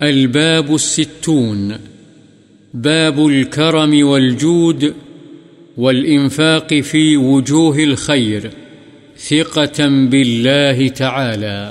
الباب 0.00 0.72
الستون. 0.72 1.72
باب 2.74 3.18
الكرم 3.18 4.06
والجود 4.08 4.84
والإنفاق 5.78 6.72
في 6.84 7.16
وجوه 7.16 7.78
الخير. 7.78 8.48
ثقة 9.18 9.88
بالله 10.10 10.88
تعالى. 10.96 11.70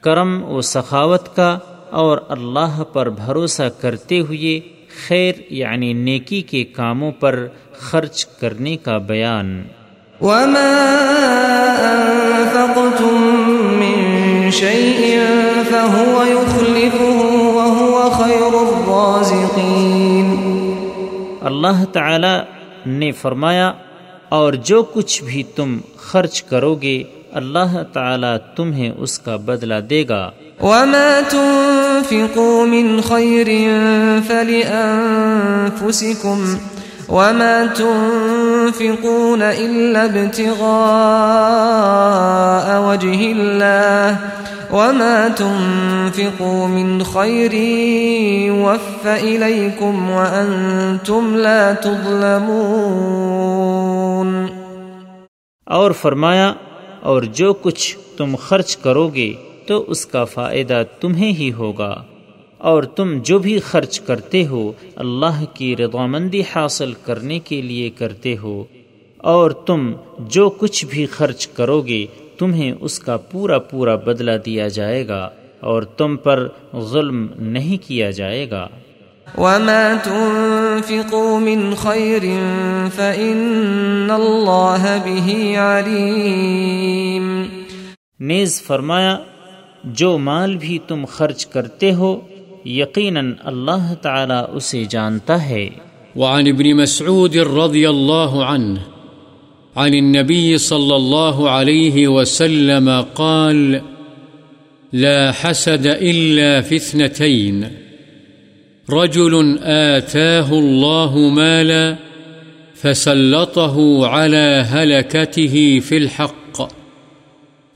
کرم 0.00 0.44
و 0.44 0.60
سخاوت 0.60 1.36
کا 1.36 1.58
اور 1.90 2.18
اللہ 2.28 2.82
پر 2.92 3.10
بھروسہ 3.10 3.68
کرتے 3.80 4.20
ہوئے 4.20 4.60
خیر 5.08 5.32
یعنی 5.50 5.92
نیکی 5.92 6.42
کے 6.42 6.64
کاموں 6.64 7.12
پر 7.12 7.46
خرچ 7.72 8.26
کرنے 8.26 8.76
کا 8.76 8.98
بیان۔ 8.98 9.62
وما 10.20 10.84
أنفقتم 11.80 13.22
من 13.78 14.50
شيء 14.50 15.18
فهو 15.70 16.24
يخلفه 16.30 17.17
خير 19.08 19.18
الرازقين 19.24 20.34
اللہ 21.40 21.84
تعالی 21.92 22.38
نے 22.86 23.12
فرمایا 23.12 23.72
اور 24.28 24.52
جو 24.52 24.82
کچھ 24.82 25.24
بھی 25.24 25.42
تم 25.42 25.78
خرچ 25.96 26.42
کرو 26.42 26.74
گے 26.74 27.02
اللہ 27.32 27.82
تعالی 27.92 28.36
تمہیں 28.56 28.92
اس 28.98 29.18
کا 29.18 29.36
بدلہ 29.36 29.74
دے 29.90 30.04
گا۔ 30.08 30.30
وما 30.62 31.20
تنفقوا 31.30 32.66
من 32.66 33.00
خير 33.00 33.46
فلأنفسكم 34.28 36.44
وما 37.08 37.66
تنفقون 37.76 39.42
إلا 39.42 40.02
ابتغاء 40.02 40.50
وجه 42.90 43.32
الله 43.32 44.18
وما 44.72 45.28
تنفقوا 45.36 46.66
من 46.66 47.02
خير 47.02 47.50
وف 48.52 49.06
إليكم 49.22 50.10
وأنتم 50.10 51.36
لا 51.36 51.72
تظلمون 51.72 54.46
اور 55.64 55.90
فرمایا، 55.90 56.54
اور 57.00 57.22
جو 57.22 57.52
کچھ 57.52 57.98
تم 58.16 58.36
خرچ 58.36 58.76
کرو 58.76 59.08
گے 59.08 59.32
تو 59.66 59.84
اس 59.88 60.06
کا 60.06 60.24
فائدہ 60.24 60.82
تمہیں 61.00 61.32
ہی 61.32 61.52
ہوگا۔ 61.52 62.02
اور 62.58 62.82
تم 62.82 63.18
جو 63.22 63.38
بھی 63.38 63.60
خرچ 63.60 64.00
کرتے 64.00 64.46
ہو، 64.46 64.72
اللہ 64.96 65.44
کی 65.54 65.76
رضامندی 65.76 66.40
حاصل 66.40 66.92
کرنے 66.92 67.38
کے 67.38 67.62
لیے 67.62 67.90
کرتے 67.90 68.36
ہو۔ 68.42 68.64
اور 69.16 69.50
تم 69.50 69.92
جو 70.18 70.50
کچھ 70.50 70.86
بھی 70.86 71.06
خرچ 71.06 71.48
کرو 71.48 71.80
گے 71.80 72.06
تمہیں 72.38 72.72
اس 72.80 72.98
کا 72.98 73.16
پورا 73.16 73.58
پورا 73.58 73.96
بدلہ 73.96 74.30
دیا 74.46 74.68
جائے 74.68 75.08
گا 75.08 75.28
اور 75.60 75.82
تم 75.82 76.16
پر 76.16 76.48
ظلم 76.78 77.26
نہیں 77.38 77.88
کیا 77.88 78.10
جائے 78.10 78.50
گا۔ 78.50 78.68
وما 79.38 79.96
تنفقوا 80.04 81.38
من 81.38 81.74
خير 81.74 82.22
فإن 82.94 84.10
الله 84.10 84.84
به 85.04 85.54
عليم۔ 85.54 87.42
نیز 88.20 88.62
فرمایا 88.62 89.18
جو 89.84 90.18
مال 90.18 90.56
بھی 90.56 90.78
تم 90.86 91.04
خرچ 91.04 91.46
کرتے 91.46 91.94
ہو 91.94 92.20
یقیناً 92.64 93.32
اللہ 93.44 93.94
تعالی 94.02 94.56
اسے 94.56 94.84
جانتا 94.84 95.48
ہے۔ 95.48 95.68
وعن 96.16 96.46
ابن 96.46 96.76
مسعود 96.76 97.36
رضي 97.36 97.86
الله 97.86 98.42
عنه 98.42 98.74
عن 99.78 99.94
النبي 99.94 100.58
صلى 100.58 100.96
الله 100.96 101.50
عليه 101.50 102.08
وسلم 102.08 103.04
قال 103.14 103.82
لا 104.92 105.32
حسد 105.32 105.86
إلا 105.86 106.60
في 106.60 106.76
اثنتين. 106.76 107.70
رجل 108.90 109.58
آتاه 109.62 110.52
الله 110.52 111.18
مالا 111.18 111.96
فسلطه 112.74 114.06
على 114.06 114.64
هلكته 114.68 115.78
في 115.78 115.96
الحق. 115.96 116.68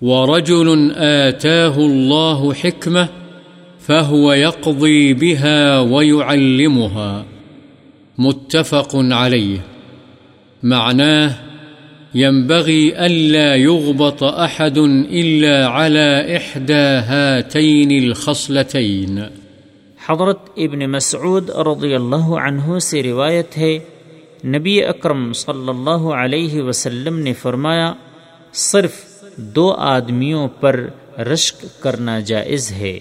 ورجل 0.03 0.93
آتاه 0.97 1.76
الله 1.78 2.55
حكمة 2.55 3.09
فهو 3.81 4.32
يقضي 4.32 5.15
بها 5.15 5.81
ويعلمها. 5.81 7.25
متفق 8.19 8.91
عليه. 8.94 9.59
معناه 10.62 11.51
ينبغي 12.15 12.91
ألا 12.91 13.55
يغبط 13.55 14.25
أحد 14.25 14.78
إلا 15.11 15.67
على 15.67 16.37
إحدى 16.37 16.84
هاتين 17.09 18.05
الخصلتين. 18.05 19.19
حضرت 20.09 20.39
ابن 20.56 20.91
مسعود 20.91 21.50
رضی 21.50 21.95
اللہ 21.95 22.28
عنہ 22.47 22.78
سے 22.78 23.03
روایت 23.03 23.59
ہے، 23.59 23.78
نبی 24.45 24.84
اکرم 24.84 25.33
صلی 25.33 25.69
اللہ 25.69 26.05
علیہ 26.15 26.62
وسلم 26.62 27.19
نے 27.19 27.33
فرمایا، 27.33 27.93
صرف 28.53 28.93
دو 29.37 29.73
آدمیوں 29.73 30.49
پر 30.49 30.87
رشک 31.19 31.83
کرنا 31.83 32.21
جائز 32.21 32.73
ہے۔ 32.73 32.99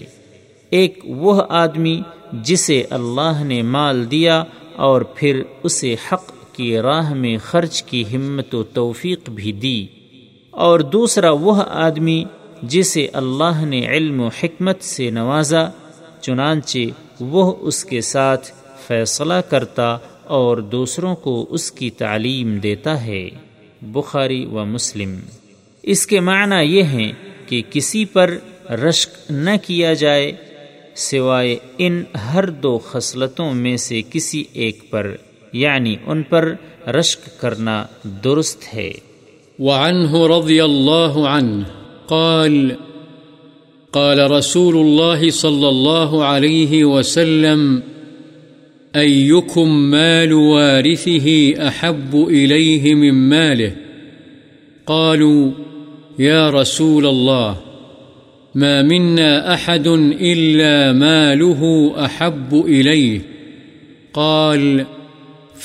ایک 0.70 0.98
وہ 1.04 1.42
آدمی 1.48 2.00
جسے 2.32 2.82
اللہ 2.90 3.44
نے 3.44 3.62
مال 3.62 4.10
دیا 4.10 4.44
اور 4.76 5.02
پھر 5.02 5.42
اسے 5.62 5.96
حق 6.12 6.32
کی 6.52 6.78
راہ 6.78 7.14
میں 7.14 7.38
خرچ 7.38 7.82
کی 7.82 8.04
ہمت 8.16 8.54
و 8.54 8.62
توفیق 8.62 9.30
بھی 9.30 9.52
دی 9.52 9.86
اور 10.50 10.80
دوسرا 10.80 11.30
وہ 11.30 11.62
آدمی 11.68 12.24
جسے 12.62 13.08
اللہ 13.12 13.64
نے 13.64 13.86
علم 13.86 14.20
و 14.20 14.28
حکمت 14.28 14.82
سے 14.82 15.10
نوازا، 15.10 15.68
چنانچہ 16.20 16.78
وہ 17.20 17.54
اس 17.60 17.84
کے 17.84 18.00
ساتھ 18.00 18.50
فیصلہ 18.86 19.34
کرتا 19.34 19.98
اور 20.24 20.56
دوسروں 20.56 21.16
کو 21.16 21.46
اس 21.50 21.72
کی 21.72 21.90
تعلیم 21.90 22.56
دیتا 22.56 23.04
ہے۔ 23.04 23.28
بخاری 23.82 24.44
و 24.44 24.64
مسلم۔ 24.64 25.14
اس 25.82 26.06
کے 26.06 26.20
معنی 26.20 26.76
یہ 26.76 26.82
ہیں 26.82 27.12
کہ 27.46 27.62
کسی 27.70 28.04
پر 28.04 28.38
رشک 28.70 29.30
نہ 29.30 29.50
کیا 29.66 29.92
جائے، 29.92 30.32
سوائے 30.94 31.56
ان 31.78 32.02
ہر 32.32 32.50
دو 32.50 32.78
خصلتوں 32.78 33.54
میں 33.54 33.76
سے 33.76 34.02
کسی 34.10 34.44
ایک 34.52 34.90
پر۔ 34.90 35.16
یعنی 35.52 35.96
ان 36.06 36.22
پر 36.22 36.54
رشک 36.86 37.40
کرنا 37.40 37.84
درست 38.24 38.74
ہے۔ 38.74 38.92
وعنه 39.58 40.26
رضي 40.26 40.60
الله 40.60 41.28
عنه 41.28 41.64
قال 42.06 42.70
قال 43.92 44.30
رسول 44.30 44.76
الله 44.76 45.30
صلى 45.30 45.68
الله 45.68 46.24
عليه 46.24 46.84
وسلم 46.84 47.80
أيكم 48.96 49.68
مال 49.90 50.32
وارثه 50.32 51.54
أحب 51.68 52.26
إليه 52.28 52.94
من 52.94 53.28
ماله؟ 53.28 53.76
قالوا 54.86 55.50
يا 56.18 56.50
رسول 56.50 57.06
الله 57.06 57.56
ما 58.54 58.82
منا 58.82 59.54
أحد 59.54 59.86
إلا 60.20 60.92
ماله 60.92 61.92
أحب 62.04 62.64
إليه 62.66 63.20
قال 64.14 64.86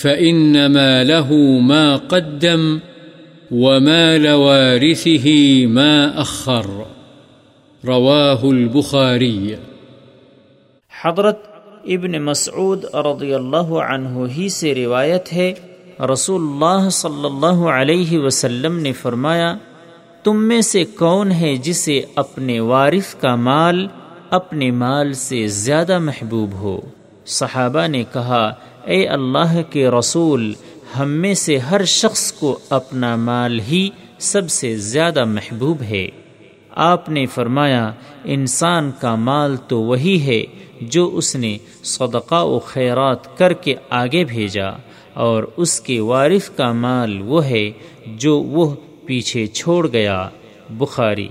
فإنما 0.02 1.03
له 1.03 1.31
ما 1.62 1.97
قدم 1.97 2.78
وما 3.52 4.18
لوارثه 4.18 5.28
ما 5.68 6.22
أخر. 6.22 6.68
رواه 7.88 8.40
البخاري. 8.44 9.53
حضرت 11.02 11.40
ابن 11.85 12.22
مسعود 12.22 12.85
رضی 12.96 13.34
اللہ 13.34 13.69
عنہ 13.81 14.19
ہی 14.38 14.50
سے 14.50 14.75
روایت 14.75 15.34
ہے 15.34 15.53
رسول 16.14 16.41
اللہ 16.41 16.90
صلی 16.90 17.25
اللہ 17.25 17.64
علیہ 17.69 18.19
وسلم 18.19 18.79
نے 18.79 18.94
فرمایا، 18.94 19.58
تم 20.24 20.47
میں 20.47 20.62
سے 20.62 20.84
کون 20.85 21.31
ہے 21.31 21.56
جسے 21.56 22.02
اپنے 22.16 22.59
وارث 22.59 23.16
کا 23.16 23.35
مال، 23.35 23.88
اپنے 24.29 24.72
مال 24.72 25.14
سے 25.14 25.47
زیادہ 25.47 26.00
محبوب 26.00 26.53
ہو؟ 26.53 26.82
صحابہ 27.28 27.88
نے 27.88 28.03
کہا، 28.14 28.53
اے 28.85 29.08
اللہ 29.08 29.62
کے 29.70 29.90
رسول، 29.90 30.53
ہم 31.00 31.09
میں 31.09 31.34
سے 31.34 31.58
ہر 31.58 31.85
شخص 31.85 32.32
کو 32.32 32.59
اپنا 32.70 33.16
مال 33.16 33.59
ہی 33.59 33.90
سب 34.20 34.50
سے 34.50 34.78
زیادہ 34.78 35.26
محبوب 35.26 35.82
ہے۔ 35.82 36.08
آپ 36.70 37.09
نے 37.09 37.26
فرمایا، 37.26 37.91
انسان 38.24 38.91
کا 39.00 39.16
مال 39.16 39.56
تو 39.58 39.82
وہی 39.82 40.22
ہے 40.22 40.44
جو 40.82 41.09
اس 41.14 41.35
نے 41.35 41.58
صدقہ 41.84 42.44
و 42.44 42.59
خیرات 42.59 43.38
کر 43.38 43.53
کے 43.53 43.76
آگے 43.90 44.24
بھیجا، 44.24 44.70
اور 45.14 45.44
اس 45.58 45.82
کے 45.82 46.00
وارث 46.00 46.50
کا 46.50 46.72
مال 46.72 47.22
وہ 47.22 47.46
ہے 47.46 47.72
جو 48.06 48.40
وہ 48.40 48.76
پیچھے 49.06 49.47
چھوڑ 49.47 49.88
گیا۔ 49.91 50.29
بخاری۔ 50.70 51.28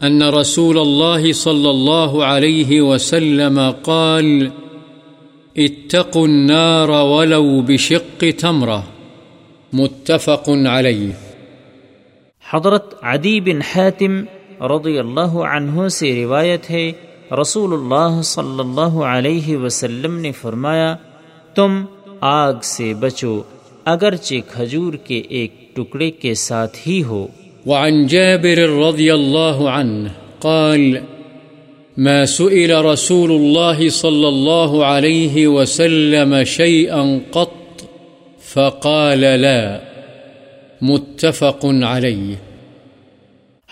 أن 0.06 0.22
رسول 0.22 0.78
الله 0.78 1.32
صلى 1.34 1.70
الله 1.70 2.22
عليه 2.22 2.84
وسلم 2.86 3.60
قال، 3.82 4.48
اتقوا 5.56 6.28
النار 6.28 6.88
ولو 6.88 7.60
بشق 7.60 8.24
تمرة. 8.40 8.80
متفق 9.72 10.48
عليه. 10.48 11.10
حضرت 12.50 13.04
عدی 13.04 13.40
بن 13.40 13.60
حاتم 13.62 14.20
رضی 14.64 14.98
اللہ 14.98 15.20
عنہ 15.20 15.88
سے 15.88 16.24
روایت 16.24 16.70
ہے، 16.70 16.92
رسول 17.40 17.72
اللہ 17.72 18.22
صلی 18.22 18.60
اللہ 18.60 19.00
علیہ 19.00 19.56
وسلم 19.56 20.18
نے 20.18 20.32
فرمایا، 20.32 20.96
تم 21.54 21.84
آگ 22.20 22.54
سے 22.62 22.94
بچو، 22.94 23.42
اگرچہ 23.84 24.34
کھجور 24.50 24.92
کے 24.92 25.18
ایک 25.18 25.76
ٹکڑے 25.76 26.10
کے 26.10 26.34
ساتھ 26.34 26.88
ہی 26.88 27.02
ہو۔ 27.02 27.26
وعن 27.68 28.06
جابر 28.06 28.88
رضي 28.88 29.12
الله 29.12 29.70
عنه 29.70 30.08
قال 30.38 30.96
ما 31.96 32.24
سئل 32.24 32.84
رسول 32.84 33.30
الله 33.30 33.88
صلى 33.88 34.28
الله 34.28 34.84
عليه 34.84 35.46
وسلم 35.46 36.44
شيئا 36.44 37.18
قط، 37.30 37.82
فقال 38.42 39.18
لا، 39.18 39.78
متفق 40.80 41.64
عليه. 41.64 42.34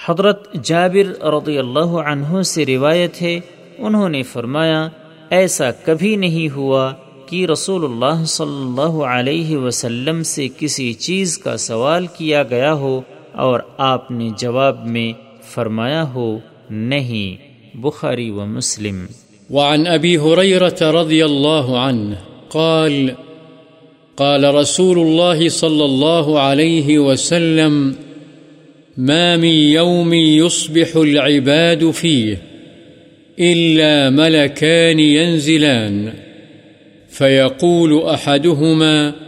حضرت 0.07 0.65
جابر 0.65 1.25
رضی 1.25 1.59
اللہ 1.59 1.97
عنہ 2.09 2.43
سے 2.43 2.67
روایت 2.67 3.23
ہے، 3.23 3.41
انہوں 3.79 4.09
نے 4.09 4.23
فرمایا، 4.23 4.89
ایسا 5.31 5.71
کبھی 5.71 6.17
نہیں 6.17 6.55
ہوا 6.55 6.93
کہ 7.27 7.47
رسول 7.47 7.85
اللہ 7.85 8.25
صلی 8.25 8.63
اللہ 8.63 9.05
علیہ 9.05 9.57
وسلم 9.57 10.23
سے 10.23 10.49
کسی 10.59 10.93
چیز 10.93 11.39
کا 11.39 11.57
سوال 11.57 12.07
کیا 12.07 12.43
گیا 12.43 12.73
ہو۔ 12.73 13.01
اور 13.37 13.61
آپ 13.79 14.11
نے 14.11 14.31
جواب 14.39 14.87
میں 14.87 15.13
فرمایا 15.43 16.03
ہو، 16.03 16.39
نہیں، 16.71 17.37
بخاری 17.77 18.31
و 18.31 18.47
مسلم۔ 18.47 19.07
وعن 19.51 19.87
ابي 19.87 20.17
هريره 20.17 21.03
رضي 21.03 21.23
الله 21.25 21.77
عنه 21.77 22.15
قال 22.49 23.11
قال 24.15 24.45
رسول 24.45 24.99
الله 24.99 25.49
صلى 25.49 25.85
الله 25.85 26.41
عليه 26.41 26.99
وسلم، 26.99 27.93
ما 28.99 29.37
من 29.37 29.55
يوم 29.55 30.13
يصبح 30.13 30.97
العباد 30.97 31.85
فيه 31.95 32.35
إلا 33.39 34.11
ملكان 34.11 34.99
ينزلان 34.99 36.09
فيقول 37.11 37.93
أحدهما 38.15 39.26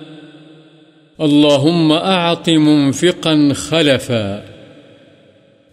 اللهم 1.18 1.92
أعط 1.92 2.48
منفقا 2.48 3.52
خلفا 3.54 4.44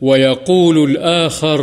ويقول 0.01 0.77
الآخر 0.83 1.62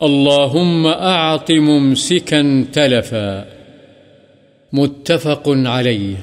اللهم 0.00 0.86
أعط 0.86 1.50
ممسكا 1.50 2.40
تلفا 2.72 3.44
متفق 4.72 5.48
عليه. 5.48 6.16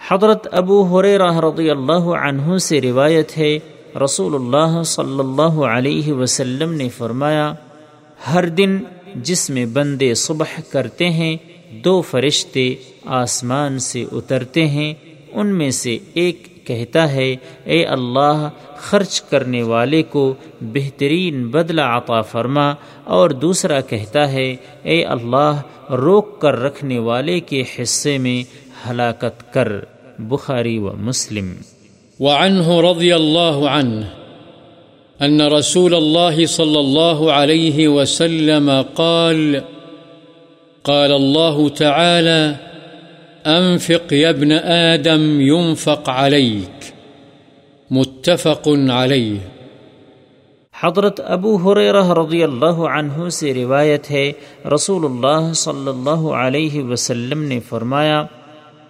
حضرت 0.00 0.46
ابو 0.52 0.82
حریرہ 0.92 1.32
رضی 1.40 1.70
اللہ 1.70 2.12
عنہ 2.20 2.56
سے 2.58 2.80
روایت 2.80 3.36
ہے 3.38 3.58
رسول 4.04 4.34
اللہ 4.34 4.82
صلی 4.86 5.18
اللہ 5.18 5.60
علیہ 5.68 6.12
وسلم 6.12 6.74
نے 6.74 6.88
فرمایا، 6.88 7.52
ہر 8.32 8.48
دن 8.48 8.78
جس 9.22 9.50
میں 9.50 9.66
بندے 9.66 10.14
صبح 10.14 10.60
کرتے 10.70 11.08
ہیں، 11.10 11.36
دو 11.84 12.00
فرشتے 12.00 12.74
آسمان 13.06 13.78
سے 13.78 14.04
اترتے 14.12 14.66
ہیں، 14.66 14.94
ان 15.32 15.46
میں 15.46 15.70
سے 15.70 15.98
ایک 16.14 16.66
کہتا 16.66 17.12
ہے، 17.12 17.36
اے 17.64 17.84
اللہ، 17.84 18.50
خرچ 18.76 19.20
کرنے 19.22 19.62
والے 19.62 20.02
کو 20.02 20.34
بہترین 20.60 21.48
بدلہ 21.48 21.82
عطا 21.82 22.20
فرما۔ 22.20 22.74
اور 23.04 23.30
دوسرا 23.30 23.80
کہتا 23.80 24.32
ہے، 24.32 24.56
اے 24.82 25.04
اللہ، 25.04 25.60
روک 25.90 26.40
کر 26.40 26.60
رکھنے 26.60 26.98
والے 26.98 27.40
کے 27.40 27.62
حصے 27.78 28.18
میں 28.18 28.64
ہلاکت 28.90 29.54
کر۔ 29.54 29.72
بخاری 30.18 30.78
و 30.78 30.92
مسلم۔ 30.96 31.54
وعنه 32.20 32.90
رضي 32.90 33.12
الله 33.12 33.66
عنه 33.68 34.00
أن 35.24 35.40
رسول 35.40 35.94
الله 35.94 36.46
صلى 36.48 36.76
الله 36.76 37.30
عليه 37.30 37.92
وسلم 37.92 38.70
قال 38.94 39.56
قال 40.82 41.12
الله 41.12 41.68
تعالى 41.76 42.52
أنفق 43.46 44.12
يا 44.12 44.28
ابن 44.28 44.52
آدم 44.52 45.40
ينفق 45.40 46.08
عليك. 46.08 46.84
متفق 47.90 48.68
عليه. 48.68 49.34
حضرت 50.80 51.20
ابو 51.24 51.56
حریرہ 51.56 52.12
رضی 52.12 52.42
اللہ 52.42 52.66
عنہ 52.66 53.28
سے 53.28 53.54
روایت 53.54 54.10
ہے 54.10 54.32
رسول 54.74 55.04
اللہ 55.04 55.52
صلی 55.52 55.88
اللہ 55.88 56.32
علیہ 56.32 56.82
وسلم 56.82 57.42
نے 57.42 57.60
فرمایا 57.60 58.24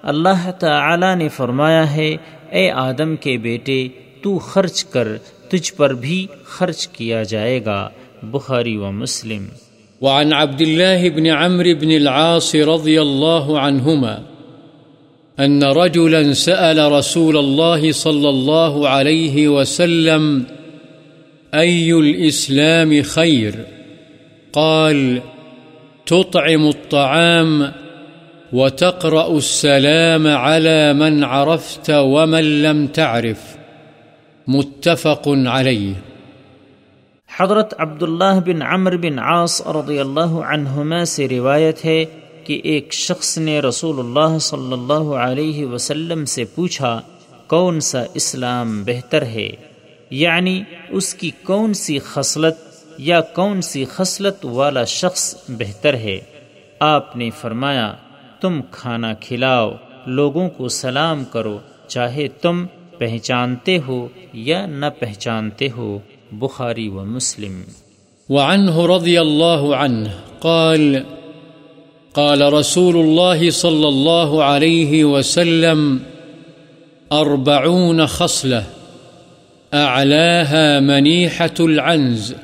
اللہ 0.02 0.50
تعالی 0.50 1.14
نے 1.14 1.28
فرمایا 1.28 1.96
ہے 1.96 2.16
اے 2.50 2.70
آدم 2.70 3.16
کے 3.16 3.36
بیٹے 3.36 3.88
تو 4.22 4.38
خرچ 4.38 4.84
کر 4.84 5.08
تجھ 5.48 5.72
پر 5.72 5.94
بھی 5.94 6.26
خرچ 6.44 6.88
کیا 6.88 7.22
جائے 7.22 7.64
گا۔ 7.64 7.88
بخاری 8.22 8.76
و 8.76 8.92
مسلم۔ 8.92 9.46
وعن 10.00 10.32
عبد 10.32 10.60
الله 10.60 11.08
بن 11.14 11.26
عمرو 11.26 11.74
بن 11.80 11.90
العاص 11.90 12.54
رضي 12.54 12.98
الله 12.98 13.68
عنهما 13.68 14.33
أن 15.40 15.64
رجلا 15.64 16.32
سأل 16.32 16.92
رسول 16.92 17.36
الله 17.36 17.92
صلى 17.92 18.28
الله 18.28 18.88
عليه 18.88 19.48
وسلم، 19.48 20.42
أي 21.54 21.92
الإسلام 21.92 23.02
خير؟ 23.02 23.52
قال، 24.52 25.18
تطعم 26.04 26.66
الطعام 26.66 27.62
وتقرأ 28.52 29.36
السلام 29.36 30.26
على 30.26 30.92
من 30.92 31.24
عرفت 31.24 31.90
ومن 31.90 32.44
لم 32.62 32.86
تعرف. 32.86 33.56
متفق 34.46 35.28
عليه. 35.46 35.92
حضرت 37.36 37.74
عبداللہ 37.78 38.40
بن 38.44 38.62
عمر 38.62 38.96
بن 38.96 39.18
عاص 39.18 39.66
رضی 39.66 39.98
اللہ 39.98 40.20
عنہما 40.20 41.04
سے 41.04 41.28
روایت 41.28 41.84
ہے 41.84 42.04
کہ 42.44 42.60
ایک 42.64 42.92
شخص 42.92 43.38
نے 43.38 43.60
رسول 43.60 43.98
اللہ 43.98 44.38
صلی 44.38 44.72
اللہ 44.72 45.14
علیہ 45.14 45.66
وسلم 45.66 46.24
سے 46.24 46.44
پوچھا، 46.44 47.00
کون 47.46 47.80
سا 47.80 48.04
اسلام 48.14 48.84
بہتر 48.84 49.22
ہے؟ 49.22 49.50
یعنی 50.10 50.62
اس 50.88 51.14
کی 51.14 51.30
کون 51.42 51.74
سی 51.74 51.98
خصلت 51.98 52.54
یا 52.98 53.20
کون 53.20 53.62
سی 53.62 53.84
خصلت 53.84 54.44
والا 54.44 54.84
شخص 54.84 55.34
بہتر 55.48 55.94
ہے؟ 55.94 56.20
آپ 56.80 57.16
نے 57.16 57.30
فرمایا، 57.30 57.94
تم 58.40 58.60
کھانا 58.70 59.14
کھلاؤ، 59.14 59.72
لوگوں 60.06 60.50
کو 60.50 60.68
سلام 60.68 61.24
کرو، 61.24 61.58
چاہے 61.88 62.28
تم 62.28 62.66
پہچانتے 62.98 63.78
ہو 63.86 64.08
یا 64.32 64.66
نہ 64.66 64.86
پہچانتے 64.98 65.68
ہو۔ 65.76 65.98
بخاری 66.32 66.88
و 66.88 67.04
مسلم۔ 67.04 67.62
وعنه 68.28 68.96
رضي 68.96 69.16
الله 69.16 69.74
عنه 69.74 70.08
قال 70.38 70.96
قال 72.14 72.52
رسول 72.52 72.96
الله 72.96 73.50
صلى 73.50 73.88
الله 73.88 74.44
عليه 74.44 75.04
وسلم 75.04 76.00
أربعون 77.12 78.06
خصلة 78.06 78.64
أعلاها 79.74 80.80
منيحة 80.80 81.54
العنز، 81.60 82.34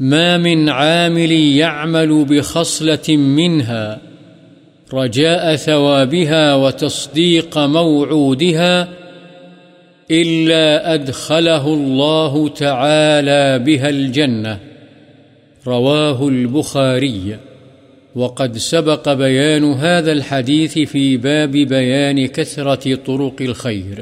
ما 0.00 0.38
من 0.38 0.68
عامل 0.68 1.32
يعمل 1.32 2.24
بخصلة 2.24 3.16
منها، 3.16 3.98
رجاء 4.94 5.56
ثوابها 5.56 6.54
وتصديق 6.54 7.58
موعودها 7.58 8.88
إلا 10.10 10.94
أدخله 10.94 11.74
الله 11.74 12.48
تعالى 12.48 13.58
بها 13.58 13.88
الجنة 13.88 14.58
رواه 15.66 16.28
البخاري 16.28 17.36
وقد 18.16 18.56
سبق 18.58 19.08
بيان 19.08 19.64
هذا 19.64 20.12
الحديث 20.12 20.76
في 20.92 21.16
باب 21.16 21.52
بيان 21.52 22.26
كثرة 22.26 22.88
طرق 23.04 23.42
الخير. 23.42 24.00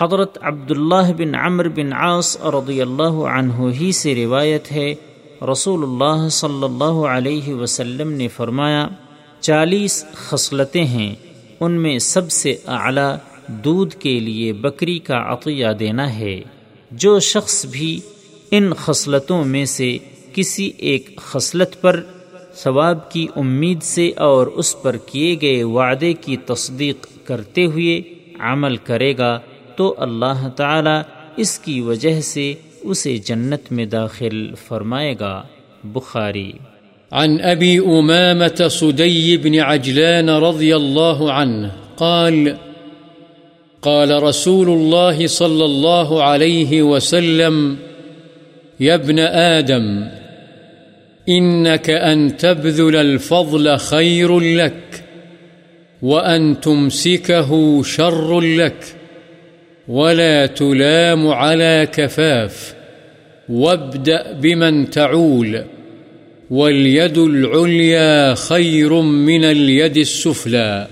حضرت 0.00 0.38
عبداللہ 0.42 1.12
بن 1.12 1.34
عمر 1.34 1.68
بن 1.68 1.92
عاص 1.92 2.36
رضی 2.40 2.82
اللہ 2.82 3.02
عنہ 3.02 3.52
ہی 3.80 3.92
سے 3.92 4.14
روایت 4.14 4.72
ہے 4.72 4.94
رسول 5.52 5.82
اللہ 5.82 6.28
صلی 6.28 6.64
اللہ 6.64 7.06
علیہ 7.06 7.54
وسلم 7.54 8.12
نے 8.12 8.28
فرمایا، 8.28 8.88
چالیس 9.40 10.04
خصلتیں 10.12 10.84
ہیں، 10.84 11.14
ان 11.60 11.72
میں 11.72 11.98
سب 11.98 12.32
سے 12.32 12.56
اعلیٰ 12.66 13.16
دودھ 13.46 13.94
کے 13.94 14.20
لیے 14.20 14.52
بکری 14.52 14.98
کا 14.98 15.32
عطیہ 15.32 15.66
دینا 15.80 16.18
ہے۔ 16.18 16.40
جو 16.90 17.18
شخص 17.18 17.66
بھی 17.66 18.00
ان 18.50 18.74
خصلتوں 18.74 19.44
میں 19.44 19.64
سے 19.64 19.98
کسی 20.34 20.70
ایک 20.76 21.16
خصلت 21.16 21.80
پر 21.80 22.02
ثواب 22.56 23.10
کی 23.10 23.26
امید 23.36 23.82
سے 23.82 24.12
اور 24.16 24.46
اس 24.46 24.82
پر 24.82 24.96
کیے 24.96 25.36
گئے 25.42 25.64
وعدے 25.64 26.12
کی 26.12 26.36
تصدیق 26.36 27.06
کرتے 27.24 27.64
ہوئے 27.64 28.02
عمل 28.38 28.76
کرے 28.76 29.14
گا، 29.18 29.38
تو 29.76 29.94
اللہ 29.98 30.48
تعالی 30.56 31.00
اس 31.36 31.58
کی 31.58 31.80
وجہ 31.80 32.20
سے 32.20 32.54
اسے 32.82 33.16
جنت 33.16 33.72
میں 33.72 33.86
داخل 33.86 34.54
فرمائے 34.68 35.14
گا۔ 35.20 35.42
بخاری۔ 35.84 36.52
عن 37.12 37.36
أبي 37.36 37.78
أمامة 37.78 38.68
صدي 38.70 39.36
بن 39.36 39.58
عجلان 39.58 40.28
رضي 40.28 40.72
الله 40.72 41.30
عنه 41.30 41.68
قال 41.96 42.48
قال 43.80 44.22
رسول 44.22 44.68
الله 44.68 45.26
صلى 45.26 45.64
الله 45.64 46.22
عليه 46.22 46.82
وسلم 46.82 47.74
يا 48.80 48.94
ابن 48.94 49.18
آدم 49.18 50.21
إنك 51.28 51.90
أن 51.90 52.36
تبذل 52.36 52.96
الفضل 52.96 53.78
خير 53.78 54.40
لك 54.40 55.04
وأن 56.02 56.60
تمسكه 56.60 57.82
شر 57.82 58.40
لك 58.40 58.96
ولا 59.88 60.46
تلام 60.46 61.28
على 61.28 61.88
كفاف 61.92 62.74
وابدأ 63.48 64.32
بمن 64.32 64.90
تعول 64.90 65.64
واليد 66.50 67.18
العليا 67.18 68.34
خير 68.34 69.00
من 69.00 69.44
اليد 69.44 69.96
السفلى 69.96 70.86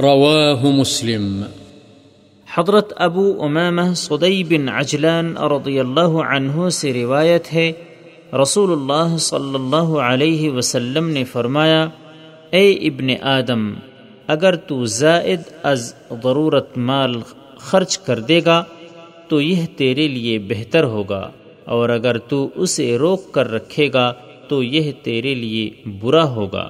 رواه 0.00 0.70
مسلم. 0.70 1.42
حضرت 2.46 2.92
ابو 2.96 3.44
امامہ 3.44 3.92
صدی 3.96 4.44
بن 4.44 4.68
عجلان 4.68 5.36
رضی 5.36 5.80
اللہ 5.80 6.16
عنہ 6.30 6.68
سے 6.68 6.92
روایت 6.92 7.52
ہے 7.52 7.72
رسول 8.32 8.72
اللہ 8.72 9.16
صلی 9.16 9.54
اللہ 9.54 9.98
علیہ 10.00 10.50
وسلم 10.50 11.08
نے 11.08 11.24
فرمایا 11.24 11.86
اے 12.50 12.70
ابن 12.88 13.10
آدم 13.22 13.72
اگر 14.26 14.56
تو 14.56 14.84
زائد 14.84 15.40
از 15.62 15.92
ضرورت 16.22 16.76
مال 16.78 17.14
خرچ 17.60 17.98
کر 17.98 18.20
دے 18.20 18.40
گا 18.46 18.62
تو 19.28 19.40
یہ 19.40 19.64
تیرے 19.76 20.08
لیے 20.08 20.38
بہتر 20.48 20.84
ہوگا 20.84 21.28
اور 21.64 21.88
اگر 21.88 22.18
تو 22.18 22.48
اسے 22.54 22.96
روک 22.98 23.30
کر 23.32 23.50
رکھے 23.50 23.88
گا 23.94 24.12
تو 24.48 24.62
یہ 24.62 24.90
تیرے 25.02 25.34
لیے 25.34 25.70
برا 26.00 26.24
ہوگا 26.30 26.68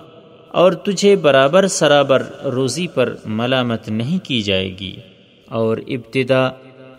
اور 0.50 0.72
تجھے 0.84 1.16
برابر 1.16 1.66
سرابر 1.68 2.22
روزی 2.44 2.86
پر 2.86 3.14
ملامت 3.38 3.88
نہیں 3.88 4.24
کی 4.24 4.40
جائے 4.42 4.70
گی 4.80 4.94
اور 5.48 5.78
ابتدا 5.88 6.48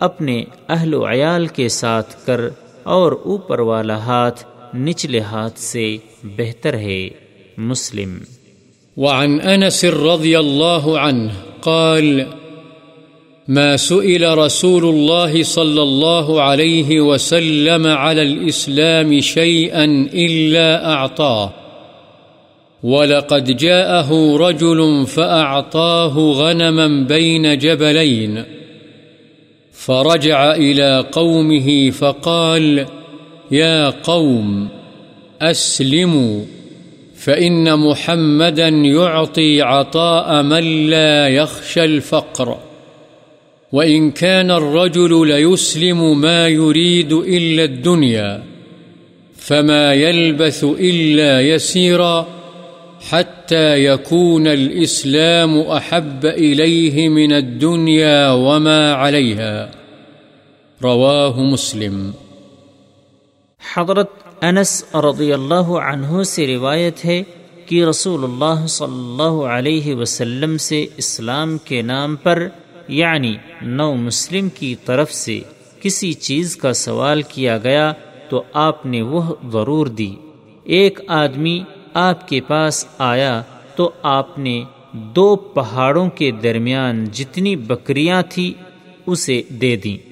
اپنے 0.00 0.42
اہل 0.68 0.94
و 0.94 1.06
عیال 1.06 1.46
کے 1.46 1.68
ساتھ 1.68 2.14
کر 2.26 2.40
اور 2.84 3.12
اوپر 3.24 3.58
والا 3.60 3.96
ہاتھ 3.98 4.44
نچلے 4.74 5.20
ہاتھ 5.20 5.58
سے 5.58 5.96
بہتر 6.24 6.74
ہے 6.78 7.08
مسلم۔ 7.58 8.18
وعن 8.96 9.38
انس 9.42 9.84
رضی 9.84 10.36
اللہ 10.36 10.86
عنہ 10.86 11.30
قال، 11.60 12.20
ما 13.48 13.76
سئل 13.76 14.24
رسول 14.24 14.84
الله 14.84 15.42
صلى 15.42 15.80
الله 15.80 16.40
عليه 16.40 17.00
وسلم 17.00 17.86
على 17.86 18.22
الإسلام 18.22 19.20
شيئا 19.20 19.84
إلا 20.12 20.84
أعطاه 20.84 21.48
ولقد 22.82 23.56
جاءه 23.58 24.36
رجل 24.36 25.04
فأعطاه 25.06 26.14
غنما 26.14 26.86
بين 27.08 27.46
جبلين 27.58 28.38
فرجع 29.72 30.54
إلى 30.54 31.04
قومه 31.12 31.90
فقال 31.98 32.78
فقال 32.78 32.97
يا 33.50 33.90
قوم، 33.90 34.68
أسلموا، 35.42 36.44
فإن 37.16 37.78
محمدا 37.78 38.68
يعطي 38.68 39.62
عطاء 39.62 40.42
من 40.42 40.86
لا 40.86 41.28
يخشى 41.28 41.84
الفقر. 41.84 42.58
وإن 43.72 44.10
كان 44.10 44.50
الرجل 44.50 45.28
ليسلم 45.28 46.20
ما 46.20 46.48
يريد 46.48 47.12
إلا 47.12 47.64
الدنيا، 47.64 48.42
فما 49.36 49.94
يلبث 49.94 50.64
إلا 50.64 51.40
يسيراً، 51.40 52.26
حتى 53.10 53.84
يكون 53.84 54.46
الإسلام 54.46 55.60
أحب 55.60 56.26
إليه 56.26 57.08
من 57.08 57.32
الدنيا 57.32 58.30
وما 58.30 58.92
عليها. 58.92 59.70
رواه 60.82 61.40
مسلم. 61.42 62.12
حضرت 63.74 64.10
انس 64.40 64.94
رضی 64.94 65.32
اللہ 65.32 65.68
عنہ 65.84 66.22
سے 66.22 66.46
روایت 66.46 67.04
ہے 67.04 67.22
کہ 67.66 67.84
رسول 67.84 68.24
اللہ 68.24 68.66
صلی 68.66 68.86
اللہ 68.90 69.46
علیہ 69.46 69.94
وسلم 69.94 70.56
سے 70.56 70.86
اسلام 70.96 71.58
کے 71.58 71.82
نام 71.82 72.16
پر 72.16 72.48
یعنی 72.88 73.36
نو 73.62 73.94
مسلم 73.94 74.48
کی 74.48 74.74
طرف 74.84 75.12
سے 75.12 75.40
کسی 75.80 76.12
چیز 76.12 76.56
کا 76.56 76.72
سوال 76.72 77.22
کیا 77.22 77.58
گیا 77.58 77.92
تو 78.28 78.42
آپ 78.52 78.86
نے 78.86 79.02
وہ 79.02 79.34
ضرور 79.52 79.86
دی۔ 79.86 80.14
ایک 80.64 81.00
آدمی 81.06 81.62
آپ 81.94 82.28
کے 82.28 82.40
پاس 82.40 82.86
آیا 82.98 83.42
تو 83.76 83.90
آپ 84.02 84.38
نے 84.38 84.62
دو 84.92 85.36
پہاڑوں 85.36 86.10
کے 86.10 86.30
درمیان 86.30 87.04
جتنی 87.04 87.56
بکریاں 87.56 88.22
تھیں 88.28 88.62
اسے 89.06 89.42
دے 89.48 89.76
دیں۔ 89.76 90.07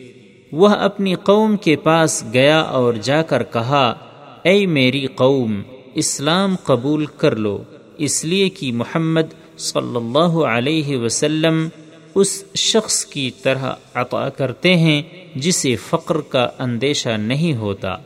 وہ 0.53 0.69
اپنی 0.69 1.15
قوم 1.15 1.57
کے 1.57 1.77
پاس 1.77 2.25
گیا 2.33 2.61
اور 2.61 2.95
جا 2.95 3.23
کر 3.23 3.43
کہا، 3.43 3.95
اے 4.43 4.67
میری 4.67 5.07
قوم، 5.07 5.63
اسلام 5.95 6.57
قبول 6.63 7.07
کر 7.07 7.37
لو، 7.37 7.63
اس 7.99 8.25
لیے 8.25 8.49
کہ 8.49 8.73
محمد 8.73 9.59
صلی 9.59 9.97
اللہ 9.97 10.39
علیہ 10.45 10.97
وسلم 10.97 11.69
اس 12.15 12.45
شخص 12.55 13.05
کی 13.05 13.31
طرح 13.43 13.73
عطا 13.95 14.29
کرتے 14.29 14.77
ہیں 14.77 15.03
جسے 15.35 15.77
فقر 15.77 16.21
کا 16.21 16.49
اندیشہ 16.59 17.09
نہیں 17.09 17.55
ہوتا۔ 17.55 17.97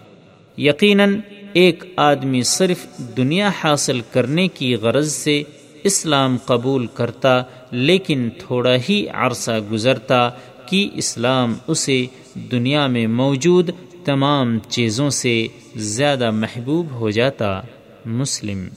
یقیناً 0.59 1.21
ایک 1.53 1.85
آدمی 1.97 2.43
صرف 2.43 2.87
دنیا 3.17 3.51
حاصل 3.63 4.01
کرنے 4.13 4.49
کی 4.49 4.75
غرض 4.75 5.13
سے 5.13 5.43
اسلام 5.85 6.37
قبول 6.45 6.87
کرتا، 6.87 7.43
لیکن 7.71 8.29
تھوڑا 8.39 8.75
ہی 8.89 9.07
عرصہ 9.09 9.59
گزرتا 9.73 10.29
کہ 10.67 10.89
اسلام 10.95 11.55
اسے 11.67 12.07
دنیا 12.51 12.87
میں 12.87 13.07
موجود 13.07 13.71
تمام 14.05 14.59
چیزوں 14.69 15.11
سے 15.11 15.47
زیادہ 15.77 16.31
محبوب 16.31 16.87
ہو 16.91 17.11
جاتا 17.11 17.61
مسلم۔ 18.07 18.69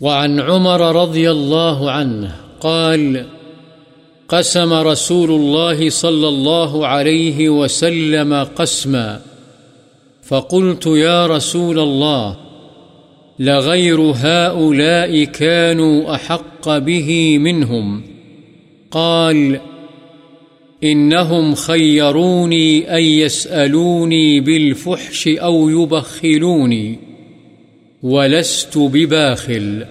وعن 0.00 0.40
عمر 0.40 0.80
رضی 0.80 1.26
اللہ 1.26 1.78
عنہ 1.90 2.26
قال، 2.58 3.16
قسم 4.26 4.72
رسول 4.72 5.30
الله 5.30 5.88
صلى 5.88 6.26
الله 6.26 6.86
عليه 6.86 7.48
وسلم 7.48 8.34
قسما، 8.56 9.18
فقلت 10.28 10.86
يا 10.86 11.28
رسول 11.28 11.78
الله 11.80 12.32
لغير 13.38 13.98
هؤلاء 13.98 15.24
كانوا 15.24 16.14
أحق 16.14 16.68
به 16.68 17.38
منهم 17.38 18.00
قال 18.90 19.56
إنهم 20.84 21.54
خيروني 21.54 22.80
أن 22.80 23.02
يسألوني 23.02 24.40
بالفحش 24.40 25.28
أو 25.42 25.70
يبخلوني، 25.70 26.94
ولست 28.02 28.78
بباخل. 28.92 29.82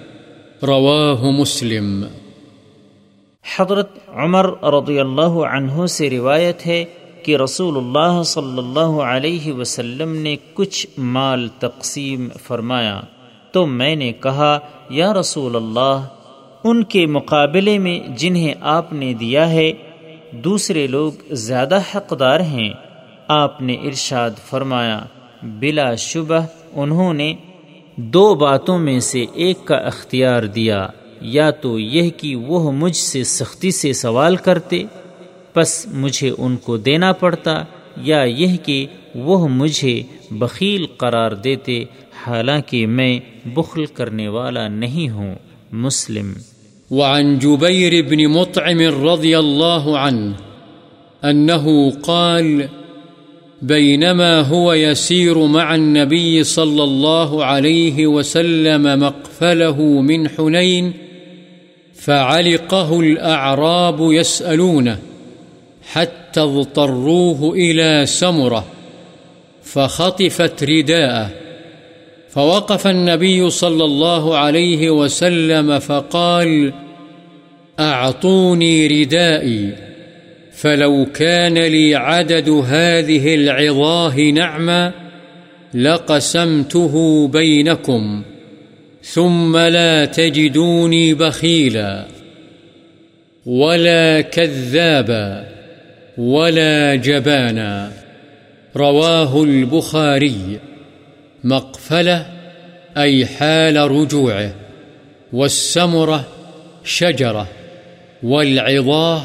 رواه 0.64 1.32
مسلم. 1.32 2.04
حضرت 3.58 4.10
عمر 4.16 4.64
رضی 4.64 5.00
اللہ 5.00 5.22
عنہ 5.22 5.86
سے 5.86 6.10
روایت 6.10 6.68
ہے 6.68 6.86
کہ 7.24 7.38
رسول 7.38 7.78
اللہ 7.78 8.24
صلی 8.24 8.58
اللہ 8.58 9.02
علیہ 9.02 9.54
وسلم 9.54 10.16
نے 10.16 10.36
کچھ 10.54 10.88
مال 10.98 11.48
تقسیم 11.60 12.28
فرمایا۔ 12.44 13.02
تو 13.52 13.66
میں 13.66 13.96
نے 13.96 14.12
کہا، 14.12 14.60
یا 14.90 15.14
رسول 15.14 15.56
اللہ، 15.56 16.08
ان 16.64 16.84
کے 16.84 17.06
مقابلے 17.06 17.78
میں 17.78 18.00
جنہیں 18.18 18.54
آپ 18.62 18.94
نے 18.94 19.14
دیا 19.14 19.50
ہے 19.50 19.74
دوسرے 20.32 20.88
لوگ 20.88 21.12
زیادہ 21.32 21.80
حقدار 21.96 22.40
ہیں۔ 22.40 22.70
آپ 23.28 23.62
نے 23.62 23.74
ارشاد 23.74 24.32
فرمایا، 24.50 25.06
بلا 25.44 25.96
شبہ 25.96 26.46
انہوں 26.74 27.14
نے 27.14 27.36
دو 27.96 28.36
باتوں 28.36 28.80
میں 28.80 29.00
سے 29.00 29.26
ایک 29.34 29.66
کا 29.66 29.76
اختیار 29.76 30.44
دیا۔ 30.44 30.88
یا 31.22 31.52
تو 31.52 31.80
یہ 31.80 32.10
کہ 32.10 32.36
وہ 32.36 32.72
مجھ 32.72 32.96
سے 32.96 33.24
سختی 33.24 33.72
سے 33.72 33.94
سوال 33.94 34.36
کرتے، 34.36 34.84
پس 35.54 35.88
مجھے 35.88 36.32
ان 36.38 36.58
کو 36.58 36.78
دینا 36.78 37.12
پڑتا، 37.12 37.64
یا 37.98 38.24
یہ 38.24 38.58
کہ 38.58 38.86
وہ 39.16 39.48
مجھے 39.48 40.04
بخیل 40.32 40.86
قرار 40.98 41.32
دیتے، 41.32 41.86
حالانکہ 42.28 42.88
میں 42.88 43.20
بخل 43.46 43.86
کرنے 43.86 44.28
والا 44.28 44.68
نہیں 44.68 45.10
ہوں۔ 45.10 45.36
مسلم 45.72 46.34
وعن 46.92 47.40
جبير 47.40 48.08
بن 48.08 48.28
مطعم 48.28 48.82
رضي 48.82 49.40
الله 49.40 49.98
عنه 49.98 50.34
أنه 51.26 51.92
قال، 51.92 52.70
بينما 53.62 54.42
هو 54.42 54.74
يسير 54.74 55.46
مع 55.46 55.76
النبي 55.76 56.44
صلى 56.44 56.84
الله 56.84 57.46
عليه 57.46 58.08
وسلم 58.08 59.00
مقفله 59.00 59.82
من 59.82 60.30
حنين، 60.30 60.94
فعلقه 61.96 63.00
الأعراب 63.00 64.12
يسألونه، 64.12 65.00
حتى 65.92 66.42
اضطروه 66.42 67.54
إلى 67.54 68.06
سمرة، 68.06 68.66
فخطفت 69.64 70.64
رداءه. 70.64 71.30
فوقف 72.38 72.88
النبي 72.88 73.50
صلى 73.50 73.84
الله 73.84 74.38
عليه 74.38 74.90
وسلم 74.90 75.80
فقال، 75.80 76.74
أعطوني 77.80 78.88
ردائي، 78.88 79.76
فلو 80.52 81.06
كان 81.14 81.54
لي 81.54 81.96
عدد 81.96 82.50
هذه 82.50 83.36
العظاه 83.36 84.20
نعما 84.20 84.92
لقسمته 85.74 87.28
بينكم، 87.28 88.24
ثم 89.04 89.58
لا 89.58 90.06
تجدوني 90.06 91.14
بخيلا، 91.14 92.06
ولا 93.46 94.22
كذابا، 94.22 95.48
ولا 96.18 96.96
جبانا. 96.96 97.92
رواه 98.76 99.44
البخاري. 99.44 100.60
مقفله 101.48 102.26
اي 102.98 103.26
حال 103.26 103.78
رجوعه 103.92 104.52
والسمره 105.34 106.20
شجره 106.84 107.48
والعظاه 108.24 109.22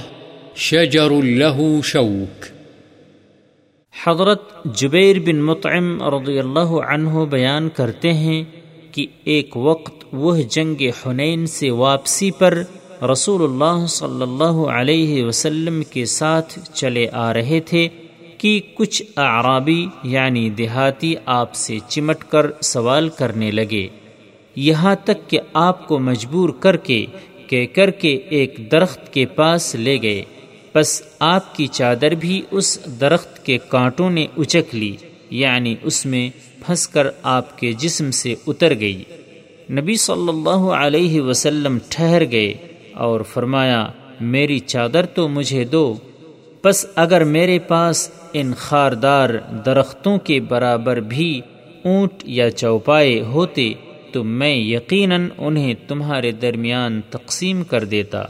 شجر 0.57 1.13
له 1.23 1.81
شوك. 1.83 2.51
حضرت 3.95 4.41
جبیر 4.81 5.19
بن 5.19 5.41
مطعم 5.43 5.89
رضی 6.15 6.39
اللہ 6.39 6.73
عنہ 6.89 7.25
بیان 7.31 7.69
کرتے 7.77 8.13
ہیں 8.13 8.43
کہ 8.93 9.07
ایک 9.25 9.57
وقت 9.57 10.05
وہ 10.13 10.37
جنگ 10.51 10.83
حنین 11.01 11.47
سے 11.47 11.71
واپسی 11.71 12.31
پر 12.39 12.63
رسول 13.13 13.43
اللہ 13.43 13.87
صلی 13.87 14.23
اللہ 14.23 14.59
علیہ 14.73 15.25
وسلم 15.25 15.83
کے 15.91 16.05
ساتھ 16.05 16.59
چلے 16.75 17.07
آ 17.13 17.33
رہے 17.35 17.61
تھے 17.61 17.89
کہ 18.43 18.61
کچھ 18.75 19.03
اعرابی 19.17 19.87
یعنی 20.03 20.51
دیہاتی 20.51 21.15
آپ 21.27 21.55
سے 21.55 21.79
چمٹ 21.89 22.25
کر 22.29 22.47
سوال 22.61 23.09
کرنے 23.09 23.51
لگے۔ 23.51 23.89
یہاں 24.57 24.97
تک 25.05 25.31
کہ 25.31 25.41
آپ 25.53 25.89
کو 25.89 25.99
مجبور 25.99 26.49
کر 26.49 26.77
کے 26.77 27.07
کہ 27.47 27.67
کر 27.67 27.91
کے 27.91 28.15
ایک 28.15 28.69
درخت 28.73 29.13
کے 29.13 29.27
پاس 29.27 29.75
لے 29.75 30.03
گئے۔ 30.03 30.23
بس 30.75 31.03
آپ 31.19 31.57
کی 31.57 31.67
چادر 31.67 32.11
بھی 32.11 32.43
اس 32.51 32.79
درخت 33.01 33.47
کے 33.47 33.59
کانٹوں 33.69 34.11
نے 34.11 34.27
اچک 34.37 34.75
لی 34.75 34.97
یعنی 35.31 35.75
اس 35.83 36.07
میں 36.07 36.31
پھنس 36.67 36.89
کر 36.89 37.07
آپ 37.23 37.59
کے 37.59 37.73
جسم 37.73 38.11
سے 38.11 38.35
اتر 38.47 38.73
گئی۔ 38.81 39.03
نبی 39.71 39.95
صلی 39.95 40.29
اللہ 40.29 40.71
علیہ 40.73 41.21
وسلم 41.21 41.79
ٹھہر 41.89 42.31
گئے 42.31 42.55
اور 42.95 43.21
فرمایا، 43.21 43.87
میری 44.21 44.59
چادر 44.59 45.07
تو 45.07 45.29
مجھے 45.29 45.65
دو۔ 45.65 45.95
بس 46.65 46.87
اگر 46.95 47.25
میرے 47.25 47.59
پاس 47.59 48.11
ان 48.33 48.55
خاردار 48.55 49.31
درختوں 49.67 50.19
کے 50.19 50.41
برابر 50.41 50.97
بھی 50.97 51.41
اونٹ 51.85 52.13
یا 52.25 52.51
چوپائے 52.51 53.21
ہوتے 53.21 53.73
تو 54.13 54.25
میں 54.25 54.57
یقیناً 54.57 55.29
انہیں 55.39 55.75
تمہارے 55.89 56.33
درمیان 56.33 57.01
تقسیم 57.11 57.65
کر 57.65 57.85
دیتا۔ 57.85 58.25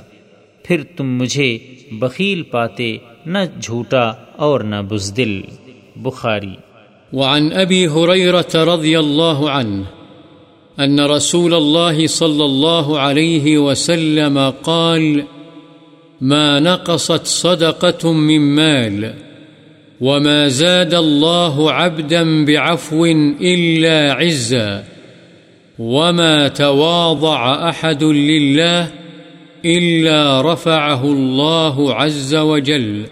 پھر 0.62 0.80
تم 0.96 1.16
مجھے 1.16 1.58
بخیل 1.92 2.42
پاتے 2.42 2.96
نہ 3.26 3.38
جھوٹا 3.60 4.12
اور 4.36 4.60
نہ 4.60 4.76
بزدل۔ 4.88 5.40
بخاری۔ 5.96 6.54
وعن 7.12 7.48
ابی 7.54 7.86
حریرت 7.86 8.56
رضی 8.56 8.96
اللہ 8.96 9.46
عنہ 9.50 9.82
ان 10.76 10.98
رسول 10.98 11.54
الله 11.54 12.06
صلى 12.06 12.44
الله 12.44 12.98
عليه 12.98 13.62
وسلم 13.62 14.38
قال 14.62 15.20
ما 16.22 16.60
نقصت 16.60 17.26
صدقة 17.26 18.12
من 18.12 18.40
مال 18.40 19.04
وما 20.00 20.48
زاد 20.48 20.94
الله 20.94 21.72
عبدا 21.72 22.44
بعفو 22.44 23.06
إلا 23.40 24.12
عزا 24.12 24.84
وما 25.78 26.48
تواضع 26.48 27.68
أحد 27.68 28.04
لله 28.04 28.86
إلا 29.64 30.52
رفعه 30.52 31.04
الله 31.04 31.94
عز 31.94 32.34
وجل. 32.34 33.02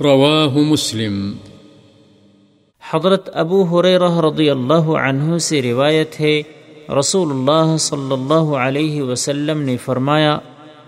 رواه 0.00 0.58
مسلم. 0.58 1.32
حضرت 2.90 3.30
ابو 3.34 3.62
حریرہ 3.64 4.20
رضی 4.20 4.50
اللہ 4.50 4.88
عنہ 5.04 5.38
سے 5.38 5.62
روایت 5.62 6.20
ہے، 6.20 6.42
رسول 6.98 7.30
اللہ 7.30 7.76
صلی 7.76 8.12
اللہ 8.12 8.56
علیہ 8.56 9.02
وسلم 9.02 9.62
نے 9.62 9.76
فرمایا، 9.76 10.38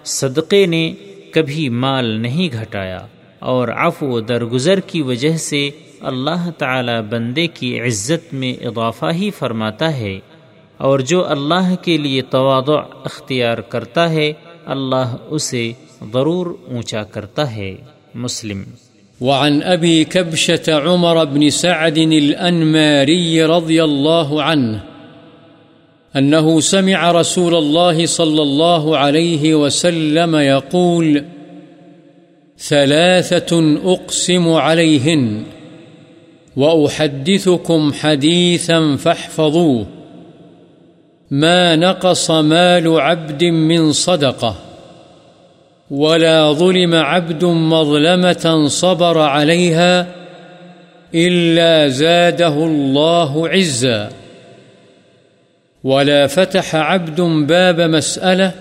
صدقے 0.04 0.66
نے 0.66 0.94
کبھی 1.32 1.68
مال 1.68 2.04
نہیں 2.04 2.56
گھٹایا 2.60 3.06
اور 3.38 3.68
عفو 3.68 4.20
درگزر 4.20 4.80
کی 4.80 5.02
وجہ 5.02 5.36
سے 5.36 5.70
اللہ 6.00 6.50
تعالی 6.58 6.92
بندے 7.10 7.46
کی 7.46 7.80
عزت 7.80 8.34
میں 8.34 8.66
اضافہ 8.66 9.06
ہی 9.12 9.30
فرماتا 9.30 9.96
ہے۔ 9.96 10.20
اور 10.76 10.98
جو 10.98 11.28
اللہ 11.28 11.74
کے 11.82 11.96
لیے 11.96 12.22
توادع 12.22 12.80
اختیار 13.04 13.58
کرتا 13.58 14.10
ہے، 14.10 14.32
اللہ 14.66 15.16
اسے 15.28 15.72
ضرور 16.12 16.46
اونچا 16.66 17.02
کرتا 17.02 17.56
ہے۔ 17.56 17.76
مسلم۔ 18.14 18.62
وعن 19.20 19.60
أبي 19.76 20.04
كبشة 20.04 20.72
عمر 20.86 21.24
بن 21.24 21.50
سعد 21.50 21.98
الأنماري 21.98 23.40
رضي 23.42 23.80
الله 23.80 24.40
عنه 24.42 24.97
أنه 26.16 26.60
سمع 26.60 27.12
رسول 27.12 27.54
الله 27.54 28.06
صلى 28.06 28.42
الله 28.42 28.96
عليه 28.96 29.54
وسلم 29.54 30.36
يقول، 30.36 31.24
ثلاثة 32.58 33.76
أقسم 33.84 34.48
عليهن، 34.52 35.42
وأحدثكم 36.56 37.92
حديثا 37.92 38.96
فاحفظوه، 38.96 39.86
ما 41.30 41.76
نقص 41.76 42.30
مال 42.30 43.00
عبد 43.00 43.44
من 43.44 43.92
صدقة، 43.92 44.56
ولا 45.90 46.52
ظلم 46.52 46.94
عبد 46.94 47.44
مظلمة 47.44 48.66
صبر 48.66 49.18
عليها 49.18 50.06
إلا 51.14 51.88
زاده 51.88 52.54
الله 52.64 53.48
عزا. 53.48 54.10
ولا 55.84 56.26
فتح 56.26 56.76
عبد 56.76 57.20
باب 57.20 57.80
مسألة 57.80 58.52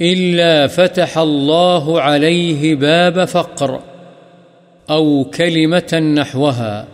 إلا 0.00 0.66
فتح 0.66 1.18
الله 1.18 2.00
عليه 2.00 2.74
باب 2.74 3.24
فقر 3.24 3.80
أو 4.90 5.24
كلمة 5.24 6.12
نحوها. 6.16 6.86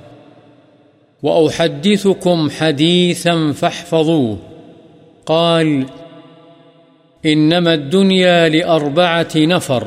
وأحدثكم 1.23 2.51
حديثا 2.51 3.53
فاحفظوه. 3.53 4.39
قال 5.27 5.87
إنما 7.27 7.75
الدنيا 7.75 8.49
لأربعة 8.49 9.29
نفر. 9.37 9.87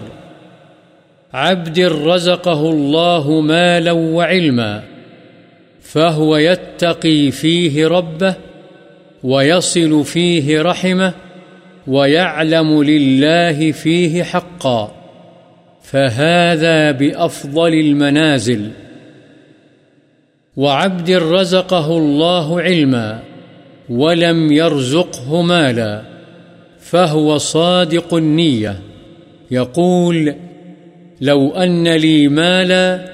عبد 1.33 1.79
رزقه 1.79 2.69
الله 2.69 3.41
مالا 3.41 3.91
وعلما، 3.91 4.83
فهو 5.81 6.37
يتقي 6.37 7.31
فيه 7.31 7.87
ربه 7.87 8.35
ويصل 9.23 10.05
فيه 10.05 10.61
رحمه 10.61 11.13
ويعلم 11.87 12.83
لله 12.83 13.71
فيه 13.71 14.23
حقا 14.23 14.91
فهذا 15.81 16.91
بأفضل 16.91 17.73
المنازل 17.73 18.69
وعبد 20.57 21.11
رزقه 21.11 21.97
الله 21.97 22.61
علما 22.61 23.19
ولم 23.89 24.51
يرزقه 24.51 25.41
مالا 25.41 26.01
فهو 26.79 27.37
صادق 27.37 28.13
النية 28.13 28.79
يقول 29.51 30.35
لو 31.21 31.49
أن 31.49 31.87
لي 31.87 32.27
مالا 32.27 33.09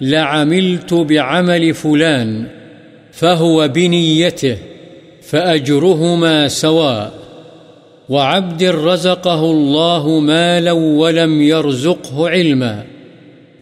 لعملت 0.00 0.94
بعمل 0.94 1.74
فلان 1.74 2.46
فهو 3.12 3.68
بنيته 3.68 4.58
فأجرهما 5.34 6.48
سواء 6.48 7.12
وعبد 8.08 8.64
رزقه 8.64 9.50
الله 9.50 10.20
مالا 10.20 10.72
ولم 10.72 11.42
يرزقه 11.42 12.28
علما. 12.28 12.84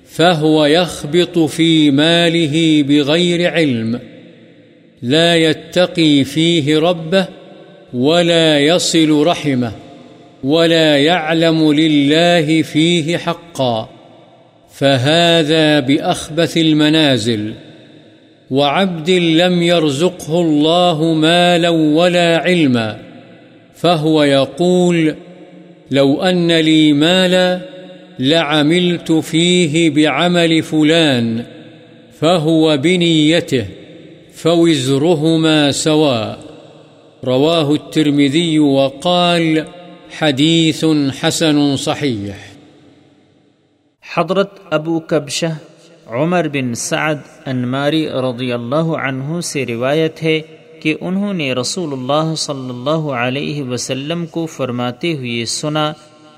فهو 0.06 0.64
يخبط 0.64 1.38
في 1.38 1.90
ماله 1.90 2.82
بغير 2.82 3.50
علم. 3.50 4.00
لا 5.02 5.36
يتقي 5.36 6.24
فيه 6.24 6.78
ربه 6.78 7.26
ولا 7.94 8.58
يصل 8.58 9.26
رحمه. 9.26 9.72
ولا 10.44 10.96
يعلم 10.96 11.72
لله 11.72 12.62
فيه 12.62 13.16
حقا. 13.16 13.88
فهذا 14.72 15.80
بأخبث 15.80 16.56
المنازل. 16.56 17.52
وعبد 18.52 19.10
لم 19.10 19.62
يرزقه 19.62 20.40
الله 20.40 21.12
مالا 21.12 21.68
ولا 21.68 22.36
علما، 22.36 22.98
فهو 23.74 24.22
يقول، 24.22 25.16
لو 25.90 26.22
أن 26.22 26.52
لي 26.52 26.92
مالا 26.92 27.60
لعملت 28.18 29.12
فيه 29.12 29.90
بعمل 29.90 30.62
فلان، 30.62 31.44
فهو 32.20 32.76
بنيته، 32.76 33.66
فوزرهما 34.32 35.70
سواء. 35.70 36.38
رواه 37.24 37.74
الترمذي 37.74 38.58
وقال، 38.58 39.64
حديث 40.10 40.84
حسن 41.20 41.76
صحيح. 41.76 42.36
حضرت 44.02 44.50
ابو 44.70 45.00
کبشہ 45.00 45.71
عمر 46.12 46.46
بن 46.52 46.74
سعد 46.74 47.14
انماری 47.46 48.08
رضی 48.08 48.52
اللہ 48.52 48.88
عنہ 48.98 49.40
سے 49.40 49.66
روایت 49.66 50.22
ہے 50.22 50.40
کہ 50.82 50.94
انہوں 51.00 51.32
نے 51.32 51.52
رسول 51.52 51.92
اللہ 51.92 52.34
صلی 52.34 52.68
اللہ 52.68 53.08
علیہ 53.12 53.62
وسلم 53.62 54.26
کو 54.26 54.46
فرماتے 54.46 55.12
ہوئے 55.14 55.44
سنا 55.44 55.92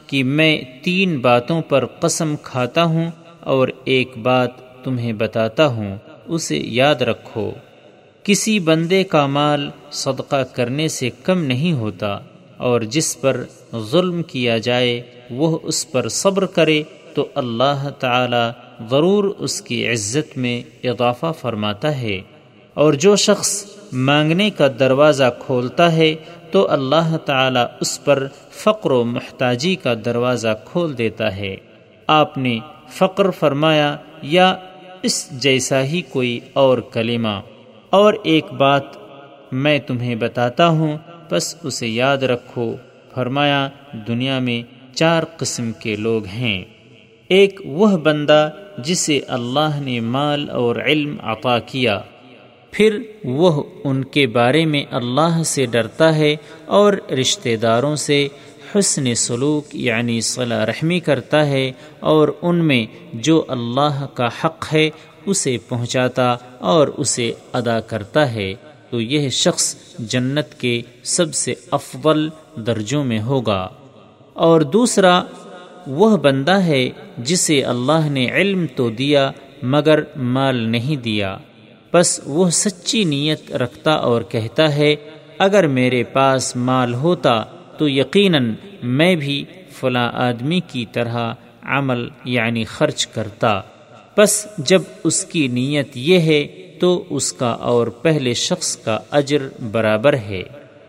کہ 0.07 0.25
میں 0.25 0.63
تین 0.83 1.19
باتوں 1.19 1.61
پر 1.63 1.87
قسم 1.87 2.35
کھاتا 2.43 2.85
ہوں 2.85 3.11
اور 3.41 3.69
ایک 3.85 4.17
بات 4.19 4.51
تمہیں 4.85 5.13
بتاتا 5.13 5.67
ہوں، 5.67 5.97
اسے 6.27 6.59
یاد 6.59 7.03
رکھو۔ 7.03 7.51
کسی 8.23 8.59
بندے 8.59 9.05
کا 9.05 9.27
مال 9.27 9.71
صدقہ 9.93 10.43
کرنے 10.53 10.89
سے 10.89 11.11
کم 11.23 11.43
نہیں 11.45 11.73
ہوتا 11.73 12.19
اور 12.57 12.81
جس 12.81 13.21
پر 13.21 13.45
ظلم 13.91 14.23
کیا 14.23 14.59
جائے، 14.59 15.03
وہ 15.31 15.59
اس 15.63 15.91
پر 15.93 16.09
صبر 16.09 16.47
کرے 16.47 16.83
تو 17.15 17.27
اللہ 17.35 17.89
تعالی 17.99 18.45
ضرور 18.91 19.25
اس 19.25 19.61
کی 19.61 19.89
عزت 19.89 20.39
میں 20.39 20.87
اضافہ 20.87 21.33
فرماتا 21.41 22.01
ہے۔ 22.01 22.21
اور 22.75 22.93
جو 22.93 23.17
شخص 23.17 23.65
مانگنے 23.93 24.51
کا 24.51 24.69
دروازہ 24.79 25.37
کھولتا 25.39 25.93
ہے، 25.93 26.15
تو 26.51 26.71
اللہ 26.71 27.17
تعالی 27.17 27.61
اس 27.81 28.05
پر 28.05 28.27
فقر 28.51 28.91
و 28.91 29.05
محتاجی 29.05 29.75
کا 29.75 29.95
دروازہ 30.05 30.49
کھول 30.65 30.99
دیتا 30.99 31.37
ہے۔ 31.37 31.57
آپ 32.07 32.39
نے 32.39 32.59
فقر 32.89 33.31
فرمایا، 33.31 33.97
یا 34.23 34.57
اس 35.03 35.31
جیسا 35.31 35.83
ہی 35.83 36.03
کوئی 36.03 36.41
اور 36.53 36.79
کلمہ۔ 36.79 37.41
اور 37.91 38.15
ایک 38.23 38.53
بات 38.53 38.83
میں 39.53 39.79
تمہیں 39.79 40.15
بتاتا 40.15 40.69
ہوں 40.69 40.99
بس 41.31 41.57
اسے 41.63 41.89
یاد 41.89 42.19
رکھو۔ 42.19 42.77
فرمایا، 43.15 43.69
دنیا 44.09 44.39
میں 44.39 44.63
چار 44.97 45.23
قسم 45.37 45.73
کے 45.73 45.97
لوگ 45.97 46.25
ہیں۔ 46.25 46.65
ایک 47.29 47.61
وہ 47.65 47.97
بندہ 47.97 48.51
جسے 48.79 49.21
اللہ 49.29 49.81
نے 49.81 50.01
مال 50.01 50.51
اور 50.51 50.77
علم 50.77 51.17
عطا 51.23 51.59
کیا۔ 51.59 52.01
پھر 52.71 53.03
وہ 53.25 53.63
ان 53.85 54.05
کے 54.05 54.27
بارے 54.27 54.65
میں 54.65 54.85
اللہ 54.91 55.43
سے 55.43 55.67
ڈرتا 55.67 56.15
ہے 56.15 56.37
اور 56.67 56.93
رشتہ 57.11 57.57
داروں 57.63 57.97
سے 57.97 58.29
حسن 58.79 59.15
سلوک 59.15 59.65
یعنی 59.73 60.21
صلاح 60.21 60.67
رحمی 60.67 61.01
کرتا 61.01 61.47
ہے 61.47 61.73
اور 62.01 62.29
ان 62.43 62.57
میں 62.57 62.87
جو 63.13 63.45
اللہ 63.49 64.07
کا 64.15 64.29
حق 64.45 64.75
ہے 64.75 64.91
اسے 65.27 65.57
پہنچاتا 65.69 66.37
اور 66.61 66.89
اسے 66.89 67.33
ادا 67.53 67.81
کرتا 67.81 68.33
ہے۔ 68.33 68.55
تو 68.91 69.01
یہ 69.01 69.29
شخص 69.29 69.77
جنت 69.99 70.61
کے 70.61 70.83
سب 71.03 71.35
سے 71.35 71.55
افضل 71.71 72.29
درجوں 72.57 73.05
میں 73.05 73.21
ہوگا۔ 73.21 73.69
اور 74.33 74.61
دوسرا 74.61 75.23
وہ 75.87 76.17
بندہ 76.17 76.61
ہے 76.61 76.91
جسے 77.19 77.63
اللہ 77.63 78.09
نے 78.09 78.31
علم 78.31 78.67
تو 78.77 78.91
دیا 78.91 79.31
مگر 79.63 80.01
مال 80.17 80.57
نہیں 80.57 80.97
دیا۔ 80.97 81.39
بس 81.93 82.21
وہ 82.25 82.51
سچی 82.51 83.05
نیت 83.05 83.53
رکھتا 83.53 83.91
اور 83.91 84.23
کہتا 84.23 84.77
ہے، 84.77 84.97
اگر 85.39 85.67
میرے 85.67 86.03
پاس 86.03 86.57
مال 86.57 86.95
ہوتا 86.95 87.45
تو 87.79 87.89
یقیناً 87.89 88.55
میں 88.83 89.15
بھی 89.15 89.45
فلاں 89.73 90.11
آدمی 90.15 90.61
کی 90.67 90.85
طرح 90.93 91.33
عمل 91.63 92.09
یعنی 92.25 92.65
خرچ 92.65 93.07
کرتا۔ 93.07 93.61
بس 94.19 94.47
جب 94.59 94.83
اس 95.05 95.25
کی 95.25 95.49
نیت 95.49 95.89
یہ 95.95 96.19
ہے 96.19 96.47
تو 96.81 97.05
اس 97.11 97.33
کا 97.33 97.47
اور 97.47 97.87
پہلے 97.87 98.35
شخص 98.35 98.77
کا 98.77 98.99
اجر 99.11 99.49
برابر 99.73 100.13
ہے۔ 100.13 100.43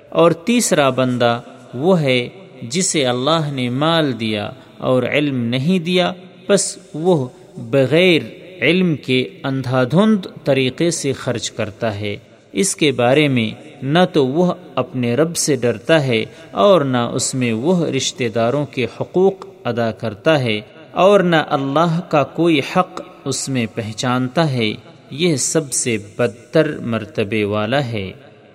اور 0.09 0.31
تیسرا 0.31 0.89
بندہ 0.89 1.41
وہ 1.73 2.01
ہے 2.01 2.29
جسے 2.61 3.05
اللہ 3.05 3.51
نے 3.51 3.69
مال 3.69 4.19
دیا 4.19 4.51
اور 4.77 5.03
علم 5.03 5.43
نہیں 5.43 5.79
دیا، 5.79 6.13
بس 6.49 6.77
وہ 6.93 7.27
بغیر 7.57 8.21
علم 8.61 8.95
کے 8.95 9.29
اندھا 9.43 9.83
دھند 9.83 10.25
طریقے 10.43 10.91
سے 10.91 11.13
خرچ 11.13 11.51
کرتا 11.51 11.99
ہے۔ 11.99 12.17
اس 12.53 12.75
کے 12.75 12.91
بارے 12.91 13.27
میں 13.27 13.69
نہ 13.81 13.99
تو 14.13 14.27
وہ 14.27 14.53
اپنے 14.75 15.15
رب 15.15 15.37
سے 15.37 15.55
ڈرتا 15.55 16.07
ہے 16.07 16.25
اور 16.51 16.81
نہ 16.81 16.97
اس 16.97 17.35
میں 17.35 17.53
وہ 17.53 17.85
رشتہ 17.85 18.23
داروں 18.35 18.65
کے 18.65 18.85
حقوق 19.01 19.45
ادا 19.63 19.91
کرتا 19.91 20.39
ہے 20.39 20.61
اور 20.91 21.19
نہ 21.19 21.35
اللہ 21.35 21.99
کا 22.09 22.23
کوئی 22.23 22.59
حق 22.59 23.01
اس 23.25 23.49
میں 23.49 23.65
پہچانتا 23.75 24.51
ہے۔ 24.51 24.73
یہ 25.11 25.35
سب 25.35 25.71
سے 25.71 25.97
بدتر 26.17 26.79
مرتبے 26.79 27.43
والا 27.43 27.85
ہے۔ 27.85 28.11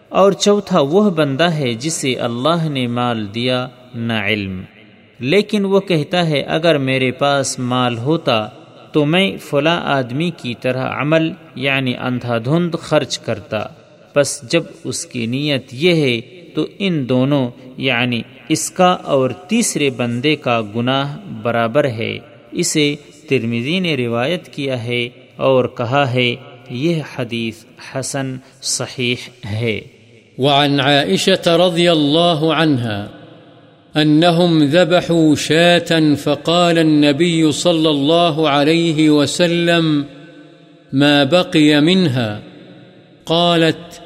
اور 0.09 0.33
چوتھا 0.33 0.80
وہ 0.80 1.11
بندہ 1.11 1.50
ہے 1.50 1.74
جسے 1.74 2.14
اللہ 2.14 2.68
نے 2.68 2.87
مال 2.87 3.35
دیا، 3.35 3.68
نہ 3.94 4.12
علم۔ 4.12 4.62
لیکن 5.20 5.64
وہ 5.64 5.80
کہتا 5.80 6.28
ہے، 6.28 6.40
اگر 6.40 6.78
میرے 6.78 7.11
پاس 7.11 7.59
مال 7.59 7.98
ہوتا 7.98 8.48
تو 8.92 9.04
میں 9.04 9.37
فلاں 9.37 9.80
آدمی 9.85 10.30
کی 10.37 10.54
طرح 10.61 11.00
عمل 11.00 11.30
یعنی 11.54 11.96
اندھا 11.96 12.38
دھند 12.38 12.74
خرچ 12.74 13.18
کرتا۔ 13.18 13.64
بس 14.16 14.42
جب 14.42 14.62
اس 14.85 15.06
کی 15.06 15.26
نیت 15.26 15.66
یہ 15.72 15.94
ہے 15.94 16.20
تو 16.54 16.66
ان 16.78 17.09
دونوں 17.09 17.50
یعنی 17.76 18.22
اس 18.48 18.70
کا 18.70 18.87
اور 18.87 19.30
تیسرے 19.30 19.90
بندے 19.90 20.37
کا 20.37 20.62
گناہ 20.76 21.18
برابر 21.42 21.85
ہے۔ 21.85 22.18
اسے 22.50 22.94
ترمیزی 23.28 23.80
نے 23.80 23.96
روایت 23.96 24.48
کیا 24.48 24.85
ہے 24.85 25.09
اور 25.37 25.64
کہا 25.64 26.12
ہے، 26.12 26.35
یہ 26.70 27.02
حدیث 27.18 27.64
حسن 27.94 28.37
صحیح 28.62 29.14
ہے۔ 29.50 29.80
وعن 30.38 30.80
عائشة 30.80 31.66
رضي 31.66 31.88
الله 31.88 32.62
عنها 32.62 33.19
أنهم 33.96 34.64
ذبحوا 34.64 35.35
شاة 35.35 36.14
فقال 36.14 36.79
النبي 36.79 37.53
صلى 37.53 37.90
الله 37.90 38.48
عليه 38.48 39.11
وسلم 39.11 40.05
ما 40.92 41.24
بقي 41.24 41.81
منها؟ 41.81 42.42
قالت 43.26 44.03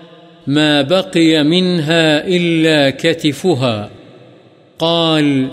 ما 0.47 0.83
بقي 0.83 1.45
منها 1.45 2.27
إلا 2.27 2.91
كتفها. 2.91 3.91
قال 4.79 5.49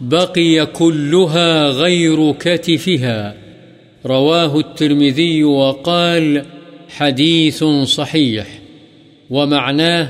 بقي 0.00 0.66
كلها 0.66 1.68
غير 1.68 2.32
كتفها. 2.32 3.34
رواه 4.06 4.58
الترمذي 4.58 5.44
وقال 5.44 6.44
حديث 6.88 7.64
صحيح. 7.84 8.46
ومعناه 9.30 10.08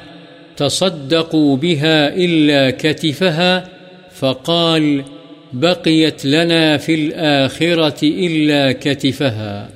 تصدقوا 0.59 1.57
بها 1.57 2.09
إلا 2.17 2.71
كتفها 2.71 3.61
فقال، 4.21 5.01
بقيت 5.53 6.27
لنا 6.27 6.77
في 6.77 6.95
الآخرة 6.95 8.01
إلا 8.03 8.73
كتفها. 8.73 9.67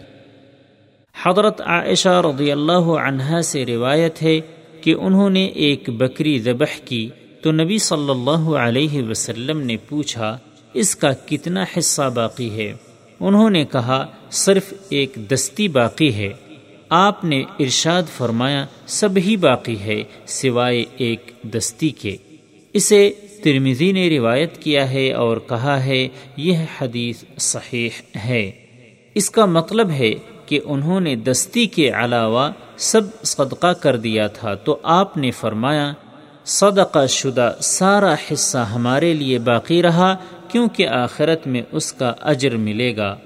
حضرت 1.23 1.61
عائشہ 1.61 2.23
رضی 2.25 2.53
اللہ 2.53 2.97
عنہا 3.07 3.43
سے 3.43 3.67
روایت 3.67 4.23
ہے 4.23 4.41
کہ 4.81 4.95
انہوں 4.99 5.31
نے 5.31 5.45
ایک 5.45 5.91
بکری 5.91 6.39
ذبح 6.39 6.81
کی 6.85 7.09
تو 7.43 7.53
نبی 7.53 7.79
صلی 7.79 8.11
اللہ 8.11 8.51
علیہ 8.51 9.03
وسلم 9.03 9.61
نے 9.61 9.77
پوچھا، 9.77 10.39
اس 10.75 10.97
کا 10.97 11.13
کتنا 11.27 11.65
حصہ 11.79 12.11
باقی 12.15 12.51
ہے؟ 12.51 12.73
انہوں 13.21 13.51
نے 13.51 13.65
کہا، 13.65 14.07
صرف 14.31 14.75
ایک 14.89 15.15
دستی 15.31 15.69
باقی 15.69 16.15
ہے۔ 16.15 16.33
آپ 16.95 17.25
نے 17.25 17.43
ارشاد 17.61 18.03
فرمایا، 18.17 18.67
سب 18.87 19.09
ہی 19.17 19.37
باقی 19.37 19.79
ہے 19.79 20.03
سوائے 20.27 20.85
ایک 20.97 21.31
دستی 21.43 21.89
کے۔ 21.89 22.17
اسے 22.73 23.13
ترمیزی 23.45 23.93
نے 23.93 24.19
روایت 24.19 24.59
کیا 24.59 24.91
ہے 24.91 25.13
اور 25.13 25.37
کہا 25.37 25.85
ہے، 25.85 26.09
یہ 26.37 26.59
حدیث 26.81 27.25
صحیح 27.39 27.89
ہے۔ 28.25 28.51
اس 29.15 29.31
کا 29.31 29.45
مطلب 29.45 29.91
ہے 29.91 30.13
کہ 30.47 30.61
انہوں 30.65 31.01
نے 31.01 31.17
دستی 31.17 31.67
کے 31.67 31.89
علاوہ 31.89 32.51
سب 32.77 33.01
صدقہ 33.23 33.73
کر 33.73 33.97
دیا 33.97 34.27
تھا۔ 34.27 34.55
تو 34.55 34.79
آپ 34.83 35.17
نے 35.17 35.31
فرمایا، 35.31 35.93
صدقہ 36.45 37.07
شدہ 37.07 37.53
سارا 37.61 38.15
حصہ 38.33 38.59
ہمارے 38.59 39.15
لیے 39.15 39.39
باقی 39.39 39.83
رہا، 39.83 40.17
کیونکہ 40.49 40.89
آخرت 40.89 41.47
میں 41.47 41.63
اس 41.73 41.93
کا 41.93 42.13
اجر 42.21 42.57
ملے 42.57 42.97
گا۔ 42.97 43.17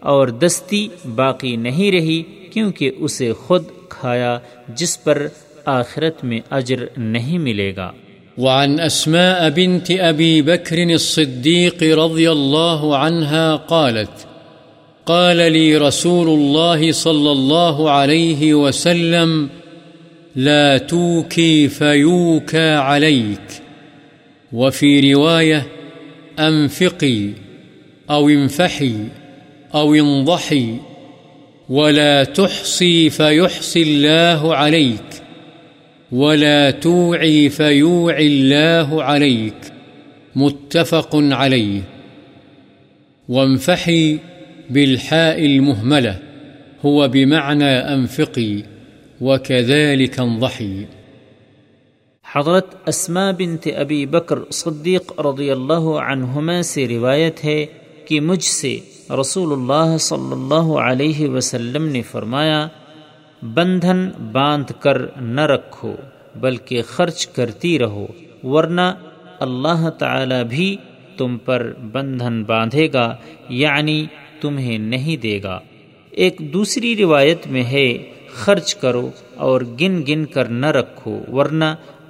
اور 0.00 0.28
دستی 0.28 0.88
باقی 1.14 1.56
نہیں 1.56 1.92
رہی 1.92 2.22
کیونکہ 2.52 2.90
اسے 2.98 3.32
خود 3.32 3.64
کھایا 3.88 4.38
جس 4.68 5.04
پر 5.04 5.28
آخرت 5.64 6.24
میں 6.24 6.40
اجر 6.50 6.76
نہیں 6.96 7.38
ملے 7.38 7.72
گا۔ 7.76 7.92
وعن 8.38 8.80
اسماء 8.80 9.48
بنت 9.56 9.90
ابی 10.00 10.42
بکر 10.42 10.76
الصدیق 10.78 11.82
رضی 11.82 12.26
اللہ 12.26 12.94
عنها 12.96 13.56
قالت، 13.56 14.28
قال 15.04 15.36
لي 15.36 15.78
رسول 15.78 16.26
الله 16.26 16.92
صلى 16.92 17.30
الله 17.30 17.88
عليه 17.88 18.54
وسلم، 18.54 19.46
لا 20.36 20.78
توكي 20.78 21.68
فيوكى 21.68 22.70
عليك، 22.70 23.52
وفي 24.52 25.12
رواية، 25.12 25.60
أنفقي، 26.38 27.26
أو 28.10 28.28
انفحي، 28.28 28.94
أو 29.74 29.92
انضحي. 29.92 30.76
ولا 31.68 32.24
تحصي 32.24 33.10
فيحصي 33.10 33.82
الله 33.82 34.56
عليك 34.56 35.22
ولا 36.12 36.70
توعي 36.70 37.48
فيوعي 37.48 38.26
الله 38.26 39.02
عليك 39.04 39.72
متفق 40.36 41.10
عليه 41.14 41.82
وانفحي 43.28 44.18
بالحاء 44.70 45.46
المهملة 45.46 46.18
هو 46.84 47.08
بمعنى 47.08 47.64
أنفقي 47.64 48.62
وكذلك 49.20 50.20
انضحي 50.20 50.86
حضرت 52.24 52.88
اسما 52.88 53.30
بنت 53.30 53.68
ابی 53.76 54.06
بکر 54.06 54.38
صدیق 54.50 55.20
رضی 55.20 55.50
اللہ 55.50 55.86
عنہما 56.02 56.62
سے 56.62 56.88
روایت 56.88 57.44
ہے 57.44 57.66
کہ 58.04 58.20
مجھ 58.20 58.44
سے 58.44 58.78
رسول 59.10 59.52
اللہ 59.52 59.96
صلی 59.98 60.32
اللہ 60.32 60.78
علیہ 60.78 61.28
وسلم 61.28 61.84
نے 61.84 62.02
فرمایا، 62.02 62.68
بندھن 63.42 64.10
باندھ 64.32 64.72
کر 64.80 65.02
نہ 65.20 65.40
رکھو، 65.40 65.92
بلکہ 66.36 66.82
خرچ 66.82 67.26
کرتی 67.26 67.78
رہو، 67.78 68.06
ورنہ 68.42 68.94
اللہ 69.40 69.88
تعالی 69.90 70.44
بھی 70.48 70.76
تم 71.16 71.38
پر 71.38 71.72
بندھن 71.92 72.44
باندھے 72.44 72.88
گا 72.92 73.16
یعنی 73.48 74.06
تمہیں 74.40 74.78
نہیں 74.78 75.16
دے 75.16 75.42
گا۔ 75.42 75.60
ایک 76.10 76.40
دوسری 76.52 76.96
روایت 76.96 77.46
میں 77.46 77.64
ہے، 77.64 77.98
خرچ 78.32 78.74
کرو 78.74 79.10
اور 79.36 79.60
گن 79.80 80.02
گن 80.08 80.24
کر 80.24 80.44
نہ 80.44 80.66
رکھو، 80.66 81.18
ورنہ 81.32 81.64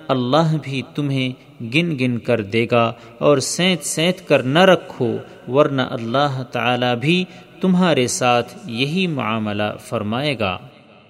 اللہ 0.08 0.56
بھی 0.62 0.82
تمہیں 0.94 1.32
گن 1.62 1.98
گن 1.98 2.18
کر 2.18 2.40
دے 2.40 2.66
گا 2.70 2.92
اور 3.18 3.38
سینت 3.38 3.84
سینت 3.84 4.28
کر 4.28 4.42
نہ 4.42 4.58
رکھو، 4.58 5.16
ورنہ 5.48 5.82
اللہ 5.82 6.42
تعالی 6.52 6.96
بھی 7.00 7.24
تمہارے 7.60 8.06
ساتھ 8.06 8.54
یہی 8.66 9.06
معاملہ 9.06 9.76
فرمائے 9.80 10.38
گا۔ 10.38 10.58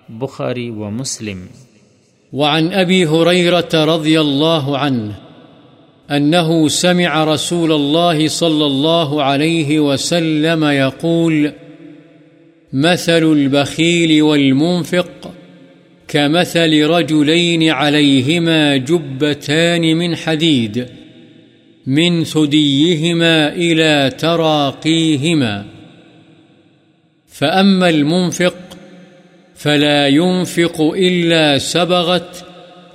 بخاری 0.08 0.70
و 0.70 0.90
مسلم۔ 0.90 1.46
وعن 2.32 2.68
أبي 2.74 3.04
هريرة 3.04 3.96
رضي 3.96 4.16
الله 4.16 4.76
عنه 4.76 5.10
أنه 6.16 6.68
سمع 6.68 7.24
رسول 7.34 7.72
الله 7.72 8.28
صلى 8.30 8.64
الله 8.64 9.22
عليه 9.22 9.80
وسلم 9.80 10.64
يقول 10.64 11.46
مثل 12.72 13.22
البخيل 13.22 14.20
والمنفق 14.20 15.28
كمثل 16.08 16.82
رجلين 16.82 17.70
عليهما 17.70 18.76
جبتان 18.76 19.96
من 19.96 20.16
حديد، 20.16 20.86
من 21.86 22.24
ثديهما 22.24 23.48
إلى 23.52 24.10
تراقيهما. 24.18 25.64
فأما 27.28 27.88
المنفق 27.88 28.54
فلا 29.54 30.06
ينفق 30.06 30.80
إلا 30.80 31.58
سبغت 31.58 32.44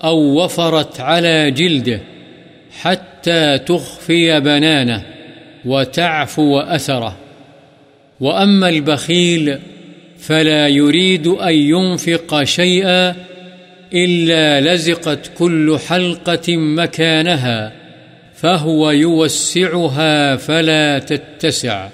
أو 0.04 0.44
وفرت 0.44 1.00
على 1.00 1.52
جلده 1.52 2.02
حتى 2.82 3.58
تخفي 3.58 4.40
بنانه 4.40 5.06
وتعفو 5.66 6.60
أثره. 6.60 7.18
وأما 8.20 8.70
البخيل 8.70 9.60
فلا 10.28 10.68
يريد 10.68 11.28
أن 11.28 11.54
ينفق 11.54 12.44
شيئا 12.44 13.16
إلا 13.94 14.74
لزقت 14.74 15.32
كل 15.38 15.78
حلقة 15.88 16.58
مكانها، 16.58 17.74
فهو 18.36 18.92
يوسعها 18.92 20.36
فلا 20.36 21.00
تتسع، 21.00 21.90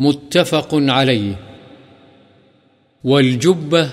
متفق 0.00 0.68
عليه. 0.72 1.34
والجبة 3.04 3.90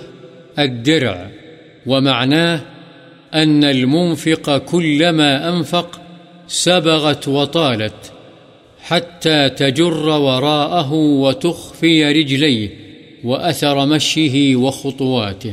الدرع، 0.59 1.29
ومعناه 1.85 2.61
أن 3.33 3.63
المنفق 3.63 4.57
كلما 4.57 5.49
أنفق 5.49 6.01
سبغت 6.47 7.27
وطالت 7.27 8.11
حتى 8.81 9.49
تجر 9.49 10.09
وراءه 10.09 10.93
وتخفي 10.93 12.05
رجليه. 12.05 12.69
وأثر 13.23 13.75
مشيه 13.75 14.61
وخطواته. 14.61 15.51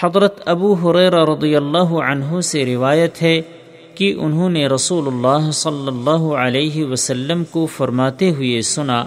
حضرت 0.00 0.42
ابو 0.46 0.72
حریر 0.72 1.12
رضی 1.12 1.56
اللہ 1.56 1.78
عنہ 1.78 2.40
سے 2.40 2.64
روایت 2.64 3.22
ہے 3.22 3.40
کہ 3.94 4.14
انہوں 4.18 4.50
نے 4.50 4.66
رسول 4.66 5.06
اللہ 5.06 5.50
صلی 5.50 5.86
اللہ 5.86 6.34
علیہ 6.34 6.84
وسلم 6.84 7.44
کو 7.44 7.66
فرماتے 7.66 8.30
ہوئے 8.30 8.62
سنا، 8.62 9.04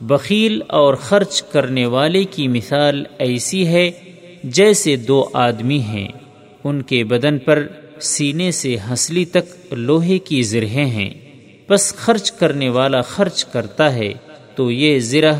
بخیل 0.00 0.60
اور 0.68 0.94
خرچ 0.94 1.42
کرنے 1.42 1.86
والے 1.86 2.24
کی 2.24 2.48
مثال 2.48 3.04
ایسی 3.18 3.66
ہے 3.66 3.90
جیسے 4.44 4.96
دو 4.96 5.28
آدمی 5.32 5.78
ہیں۔ 5.78 6.08
ان 6.64 6.82
کے 6.82 7.04
بدن 7.04 7.38
پر 7.38 7.66
سینے 8.00 8.50
سے 8.50 8.76
ہنسلی 8.90 9.24
تک 9.24 9.72
لوہے 9.72 10.18
کی 10.18 10.42
زرہیں 10.42 10.86
ہیں۔ 10.86 11.10
بس 11.68 11.94
خرچ 11.96 12.32
کرنے 12.32 12.68
والا 12.68 13.00
خرچ 13.00 13.44
کرتا 13.44 13.94
ہے 13.94 14.12
تو 14.54 14.70
یہ 14.70 14.98
زرہ 14.98 15.32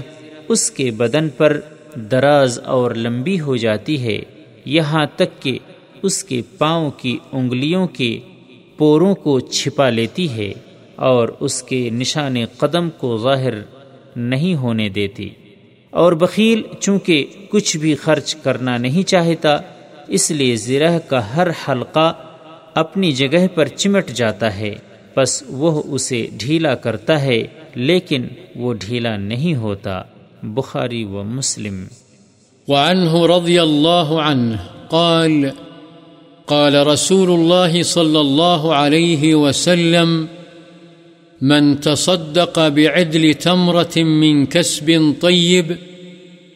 اس 0.50 0.70
کے 0.70 0.90
بدن 0.90 1.28
پر 1.28 1.60
دراز 1.94 2.58
اور 2.64 2.90
لمبی 2.94 3.40
ہو 3.40 3.56
جاتی 3.56 4.02
ہے، 4.02 4.18
یہاں 4.64 5.06
تک 5.16 5.42
کہ 5.42 5.58
اس 6.02 6.24
کے 6.24 6.42
پاؤں 6.58 6.90
کی 6.90 7.18
انگلیوں 7.32 7.86
کے 7.86 8.18
پوروں 8.76 9.14
کو 9.14 9.40
چھپا 9.40 9.90
لیتی 9.90 10.30
ہے 10.30 10.52
اور 10.96 11.28
اس 11.40 11.62
کے 11.62 11.90
نشان 11.90 12.34
قدم 12.58 12.90
کو 12.90 13.18
ظاہر 13.18 13.54
نہیں 14.16 14.54
ہونے 14.54 14.88
دیتی۔ 14.88 15.28
اور 15.90 16.12
بخیل، 16.12 16.62
چونکہ 16.80 17.26
کچھ 17.50 17.76
بھی 17.76 17.94
خرچ 17.94 18.34
کرنا 18.34 18.76
نہیں 18.76 19.02
چاہتا، 19.02 19.56
اس 20.08 20.30
لیے 20.30 20.56
زرہ 20.56 20.98
کا 20.98 21.36
ہر 21.36 21.48
حلقہ 21.50 22.14
اپنی 22.74 23.12
جگہ 23.12 23.46
پر 23.54 23.66
چمٹ 23.66 24.08
جاتا 24.08 24.56
ہے۔ 24.56 24.74
بس 25.16 25.44
وہ 25.48 25.82
اسے 25.86 26.26
ڈھیلا 26.38 26.74
کرتا 26.74 27.22
ہے، 27.22 27.42
لیکن 27.74 28.22
وہ 28.56 28.74
ڈھیلا 28.80 29.16
نہیں 29.16 29.54
ہوتا۔ 29.54 30.02
بخاری 30.44 31.04
و 31.04 31.22
مسلم۔ 31.22 31.86
وعنه 32.68 33.26
رضي 33.26 33.62
الله 33.62 34.22
عنه 34.22 34.58
قال 34.90 35.50
قال 36.46 36.86
رسول 36.86 37.30
الله 37.30 37.82
صلى 37.82 38.20
الله 38.20 38.74
عليه 38.74 39.34
وسلم، 39.34 40.28
من 41.42 41.80
تصدق 41.80 42.68
بعدل 42.68 43.34
تمرة 43.34 43.96
من 43.96 44.46
كسب 44.46 45.14
طيب، 45.20 45.76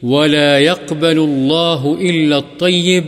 ولا 0.02 0.58
يقبل 0.58 1.18
الله 1.18 1.96
إلا 2.00 2.36
الطيب، 2.36 3.04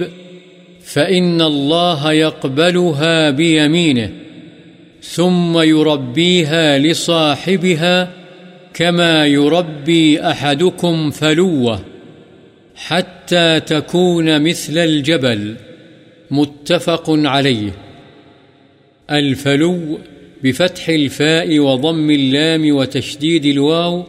فإن 0.85 1.41
الله 1.41 2.13
يقبلها 2.13 3.31
بيمينه، 3.31 4.11
ثم 5.03 5.59
يربيها 5.59 6.79
لصاحبها 6.79 8.16
كما 8.79 9.27
يربي 9.27 10.21
أحدكم 10.21 11.11
فلوة 11.11 11.81
حتى 12.77 13.61
تكون 13.61 14.43
مثل 14.43 14.79
الجبل 14.79 15.57
متفق 16.31 17.05
عليه. 17.09 17.71
الفلو 19.11 19.99
بفتح 20.43 20.89
الفاء 20.89 21.59
وضم 21.59 22.11
اللام 22.11 22.77
وتشديد 22.77 23.45
الواو، 23.45 24.05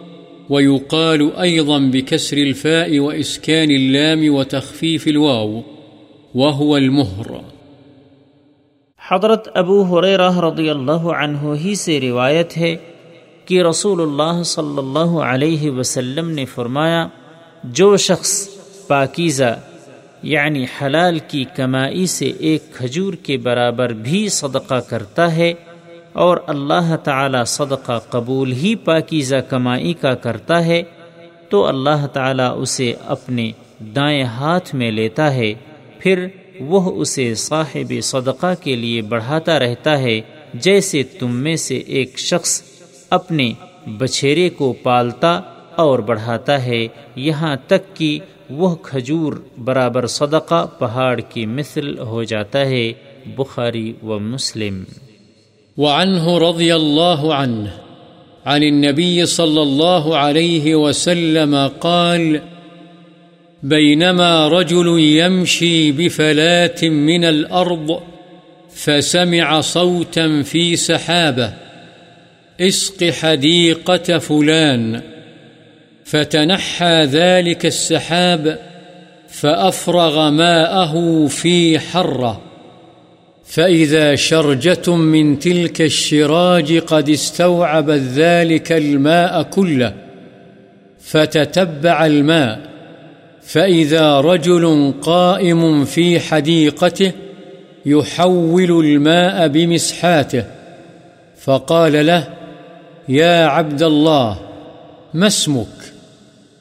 ويقال 0.50 1.36
أيضا 1.36 1.80
بكسر 1.80 2.38
الفاء 2.38 3.00
وإسكان 3.00 3.72
اللام 3.72 4.36
وتخفيف 4.36 5.08
الواو، 5.08 5.62
وهو 6.36 6.78
المهر. 6.78 7.42
حضرت 9.12 9.48
ابو 9.54 9.82
حریرہ 9.84 10.32
رضی 10.40 10.70
اللہ 10.70 11.08
عنہ 11.22 11.56
ہی 11.66 11.76
سے 11.76 12.00
روایت 12.02 12.58
ہے 12.58 12.76
کہ 13.48 13.62
رسول 13.64 14.02
اللہ 14.02 14.42
صلی 14.46 14.78
اللہ 14.78 15.18
علیہ 15.24 15.70
وسلم 15.72 16.30
نے 16.30 16.46
فرمایا، 16.46 17.08
جو 17.64 17.96
شخص 17.98 18.34
پاکیزہ 18.88 19.54
یعنی 20.24 20.66
حلال 20.82 21.20
کی 21.28 21.44
کمائی 21.56 22.06
سے 22.08 22.32
ایک 22.40 22.74
کھجور 22.74 23.14
کے 23.24 23.38
برابر 23.38 23.94
بھی 24.04 24.28
صدقہ 24.32 24.80
کرتا 24.90 25.36
ہے 25.36 25.54
اور 26.24 26.38
اللہ 26.48 26.96
تعالی 27.04 27.44
صدقہ 27.48 27.98
قبول 28.10 28.52
ہی 28.54 28.74
پاکیزہ 28.86 29.36
کمائی 29.50 29.94
کا 29.94 30.14
کرتا 30.16 30.66
ہے، 30.66 30.82
تو 31.50 31.66
اللہ 31.66 32.06
تعالی 32.14 32.50
اسے 32.56 32.94
اپنے 33.08 33.52
دائیں 33.96 34.24
ہاتھ 34.36 34.74
میں 34.76 34.92
لیتا 34.92 35.34
ہے، 35.34 35.54
پھر 36.00 36.28
وہ 36.68 36.92
اسے 36.92 37.34
صاحب 37.40 37.94
صدقہ 38.04 38.54
کے 38.62 38.76
لیے 38.76 39.02
بڑھاتا 39.10 39.60
رہتا 39.60 40.00
ہے، 40.00 40.20
جیسے 40.56 41.04
تم 41.20 41.36
میں 41.36 41.56
سے 41.58 41.78
ایک 41.78 42.18
شخص 42.20 42.62
اپنے 43.10 43.54
بچھیرے 43.98 44.50
کو 44.50 44.74
پالتا 44.74 45.42
اور 45.76 46.00
بڑھاتا 46.00 46.66
ہے۔ 46.66 46.88
یہاں 47.16 47.56
تک 47.68 47.96
کہ 47.96 48.20
وہ 48.50 48.76
کھجور 48.76 49.34
برابر 49.58 50.08
صدقہ 50.08 50.68
پہاڑ 50.80 51.20
کی 51.20 51.46
مثل 51.46 52.00
ہو 52.00 52.24
جاتا 52.24 52.60
ہے۔ 52.60 52.94
بخاری 53.36 53.94
و 54.04 54.20
مسلم۔ 54.20 54.84
وعنه 55.78 56.50
رضي 56.50 56.72
الله 56.72 57.32
عنه 57.32 57.70
عن 58.46 58.62
النبي 58.62 59.26
صلى 59.26 59.62
الله 59.62 60.16
عليه 60.16 60.76
وسلم 60.76 61.56
قال 61.80 62.38
بينما 63.64 64.50
رجل 64.50 65.00
يمشي 65.00 65.92
بفلات 65.92 66.84
من 66.84 67.26
الأرض 67.26 67.92
فسمع 68.74 69.62
صوتا 69.62 70.42
في 70.46 70.76
سحابه 70.76 71.67
اسق 72.62 73.10
حديقة 73.10 74.18
فلان، 74.18 75.02
فتنحى 76.06 77.04
ذلك 77.04 77.66
السحاب، 77.66 78.60
فأفرغ 79.30 80.30
ماءه 80.30 81.26
في 81.28 81.80
حرة 81.80 82.42
فإذا 83.48 84.16
شرجة 84.16 84.96
من 84.96 85.40
تلك 85.40 85.82
الشراج 85.82 86.78
قد 86.78 87.10
استوعبت 87.10 88.00
ذلك 88.00 88.72
الماء 88.72 89.44
كله، 89.44 89.94
فتتبع 91.00 92.06
الماء. 92.06 92.60
فإذا 93.42 94.22
رجل 94.22 94.94
قائم 95.02 95.86
في 95.86 96.20
حديقته 96.20 97.12
يحول 97.86 98.86
الماء 98.86 99.48
بمسحاته، 99.48 100.44
فقال 101.40 102.06
له 102.06 102.28
يا 103.10 103.46
عبد 103.46 103.84
الله، 103.84 104.40
ما 105.14 105.28
اسمك؟ 105.28 105.68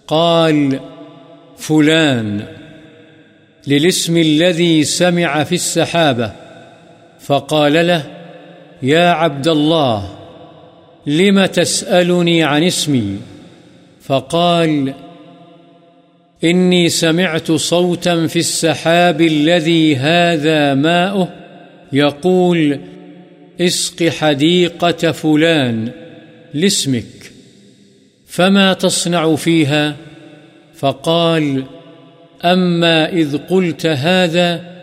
قال، 0.06 0.80
فلان. 1.56 2.44
للاسم 3.66 4.16
الذي 4.16 4.84
سمع 4.84 5.44
في 5.44 5.54
السحابة. 5.54 6.32
فقال 7.20 7.86
له، 7.86 8.02
يا 8.82 9.10
عبد 9.10 9.48
الله، 9.48 10.08
لم 11.06 11.46
تسألني 11.46 12.44
عن 12.44 12.62
اسمي؟ 12.62 13.16
فقال، 14.02 14.94
إني 16.44 16.88
سمعت 16.88 17.52
صوتا 17.52 18.26
في 18.26 18.38
السحاب 18.38 19.20
الذي 19.20 19.96
هذا 19.96 20.74
ماؤه، 20.74 21.28
يقول، 21.92 22.80
اسق 23.60 24.08
حديقة 24.08 25.12
فلان. 25.12 26.05
لاسمك، 26.54 27.32
فما 28.26 28.72
تصنع 28.72 29.34
فيها؟ 29.34 29.96
فقال، 30.74 31.64
أما 32.44 33.12
إذ 33.12 33.36
قلت 33.36 33.86
هذا، 33.86 34.76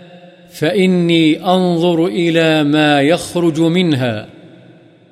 فإني 0.52 1.46
أنظر 1.46 2.06
إلى 2.06 2.64
ما 2.64 3.02
يخرج 3.02 3.60
منها، 3.60 4.28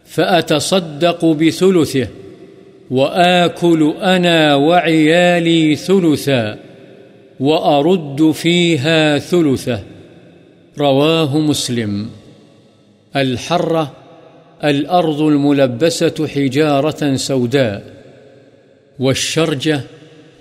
فأتصدق 0.06 1.26
بثلثه، 1.26 2.08
وآكل 2.92 3.94
أنا 4.02 4.56
وعيالي 4.56 5.76
ثلثا، 5.76 6.60
وأرد 7.40 8.32
فيها 8.32 9.18
ثلثه. 9.18 9.84
رواه 10.78 11.38
مسلم. 11.38 12.10
الحرة 13.16 14.01
الأرض 14.64 15.22
الملبسة 15.22 16.28
حجارة 16.28 17.16
سوداء 17.16 17.80
والشرجة 19.00 19.78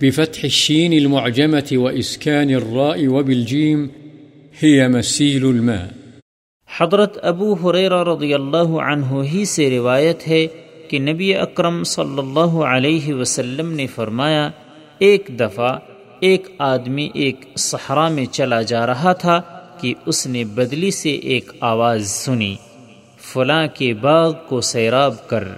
بفتح 0.01 0.45
الشين 0.45 0.93
المعجمة 0.93 1.69
وإسكان 1.73 2.51
الراء 2.51 3.07
وبالجيم 3.07 3.89
هي 4.63 4.89
مسيل 4.89 5.45
الماء. 5.45 5.87
حضرت 6.81 7.19
ابو 7.23 7.55
حریرہ 7.55 8.05
رضی 8.05 8.35
اللہ 8.35 8.71
عنہ 8.81 9.23
ہی 9.33 9.45
سے 9.45 9.71
روایت 9.71 10.29
ہے 10.29 10.47
کہ 10.89 10.99
نبی 10.99 11.35
اکرم 11.35 11.85
صلی 11.85 12.19
اللہ 12.19 12.57
علیہ 12.73 13.15
وسلم 13.15 13.73
نے 13.73 13.87
فرمایا، 13.87 14.51
ایک 14.99 15.31
دفعہ 15.41 15.79
ایک 16.21 16.49
آدمی 16.59 17.09
ایک 17.15 17.45
صحرا 17.57 18.09
میں 18.09 18.27
چلا 18.27 18.63
جا 18.63 18.87
رہا 18.87 19.13
تھا 19.13 19.41
کہ 19.81 19.95
اس 20.07 20.27
نے 20.27 20.45
بدلی 20.45 20.91
سے 20.91 21.11
ایک 21.11 21.53
آواز 21.61 22.11
سنی۔ 22.11 22.57
فلاں 23.33 23.67
کے 23.75 23.95
باغ 23.95 24.33
کو 24.49 24.61
سیراب 24.61 25.29
کر۔ 25.29 25.49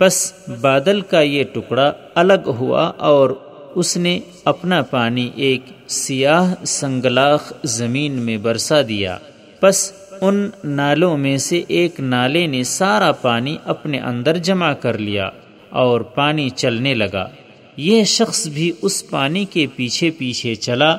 بس 0.00 0.32
بادل 0.60 1.00
کا 1.00 1.20
یہ 1.20 1.44
ٹکڑا 1.52 1.92
الگ 2.14 2.46
ہوا 2.46 2.92
اور 2.96 3.30
اس 3.74 3.96
نے 3.96 4.20
اپنا 4.44 4.82
پانی 4.82 5.30
ایک 5.34 5.60
سیاہ 5.86 6.64
سنگلاخ 6.64 7.52
زمین 7.64 8.12
میں 8.12 8.36
برسا 8.36 8.82
دیا۔ 8.88 9.18
بس 9.62 9.92
ان 10.20 10.50
نالوں 10.64 11.18
میں 11.18 11.36
سے 11.36 11.62
ایک 11.68 12.00
نالے 12.00 12.46
نے 12.46 12.62
سارا 12.62 13.12
پانی 13.12 13.56
اپنے 13.64 13.98
اندر 13.98 14.36
جمع 14.36 14.72
کر 14.72 14.98
لیا 14.98 15.30
اور 15.70 16.00
پانی 16.00 16.50
چلنے 16.50 16.94
لگا۔ 16.94 17.28
یہ 17.76 18.04
شخص 18.04 18.46
بھی 18.46 18.72
اس 18.82 19.10
پانی 19.10 19.44
کے 19.44 19.66
پیچھے 19.76 20.10
پیچھے 20.10 20.54
چلا۔ 20.54 20.96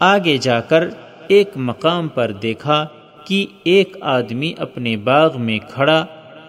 آگے 0.00 0.36
جا 0.36 0.60
کر 0.60 0.88
ایک 1.28 1.48
مقام 1.56 2.08
پر 2.08 2.32
دیکھا۔ 2.32 2.86
کہ 3.24 3.46
ایک 3.64 3.96
آدمی 4.00 4.54
اپنے 4.58 4.96
باغ 4.96 5.40
میں 5.40 5.58
کھڑا، 5.70 6.06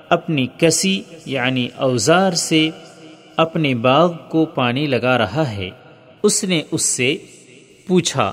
اپنی 0.10 0.48
کسی 0.58 1.02
یعنی 1.26 1.68
اوزار 1.76 2.32
سے 2.32 2.70
اپنے 3.38 3.76
باغ 3.76 4.14
کو 4.30 4.46
پانی 4.46 4.86
لگا 4.86 5.18
رہا 5.18 5.52
ہے۔ 5.52 5.70
اس 6.24 6.44
نے 6.44 6.62
اس 6.72 6.82
سے 6.82 7.18
پوچھا، 7.88 8.32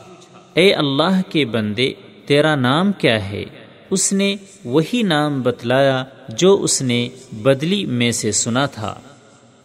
اے 0.55 0.75
اللہ 0.75 1.21
کے 1.31 1.45
بندے، 1.45 1.93
تیرا 2.27 2.55
نام 2.55 2.93
کیا 2.93 3.31
ہے؟ 3.31 3.45
اس 3.91 4.13
نے 4.13 4.37
وہی 4.65 5.03
نام 5.03 5.43
بتلایا 5.43 6.05
جو 6.29 6.63
اس 6.63 6.83
نے 6.83 7.09
بدلی 7.33 7.87
میں 7.87 8.11
سے 8.11 8.33
سنا 8.33 8.67
تھا۔ 8.67 8.95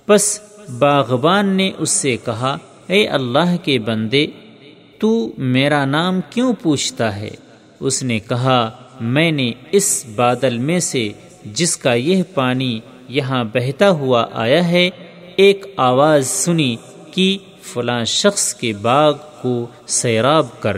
بس 0.07 0.39
باغبان 0.79 1.45
نے 1.45 1.71
اس 1.77 1.89
سے 1.89 2.17
کہا، 2.25 2.57
اے 2.87 3.07
اللہ 3.07 3.55
کے 3.63 3.79
بندے، 3.79 4.27
تو 4.99 5.31
میرا 5.37 5.85
نام 5.85 6.19
کیوں 6.29 6.53
پوچھتا 6.53 7.15
ہے؟ 7.15 7.29
اس 7.79 8.03
نے 8.03 8.19
کہا، 8.19 8.71
میں 9.01 9.31
نے 9.31 9.51
اس 9.71 10.05
بادل 10.15 10.57
میں 10.57 10.79
سے 10.79 11.11
جس 11.45 11.77
کا 11.77 11.93
یہ 11.93 12.23
پانی 12.33 12.79
یہاں 13.09 13.43
بہتا 13.43 13.89
ہوا 13.89 14.25
آیا 14.33 14.67
ہے، 14.67 14.89
ایک 15.35 15.65
آواز 15.77 16.27
سنی 16.27 16.75
کہ 17.11 17.37
فلاں 17.61 18.03
شخص 18.03 18.53
کے 18.53 18.73
باغ 18.73 19.17
کو 19.41 19.67
سیراب 19.87 20.45
کر۔ 20.59 20.77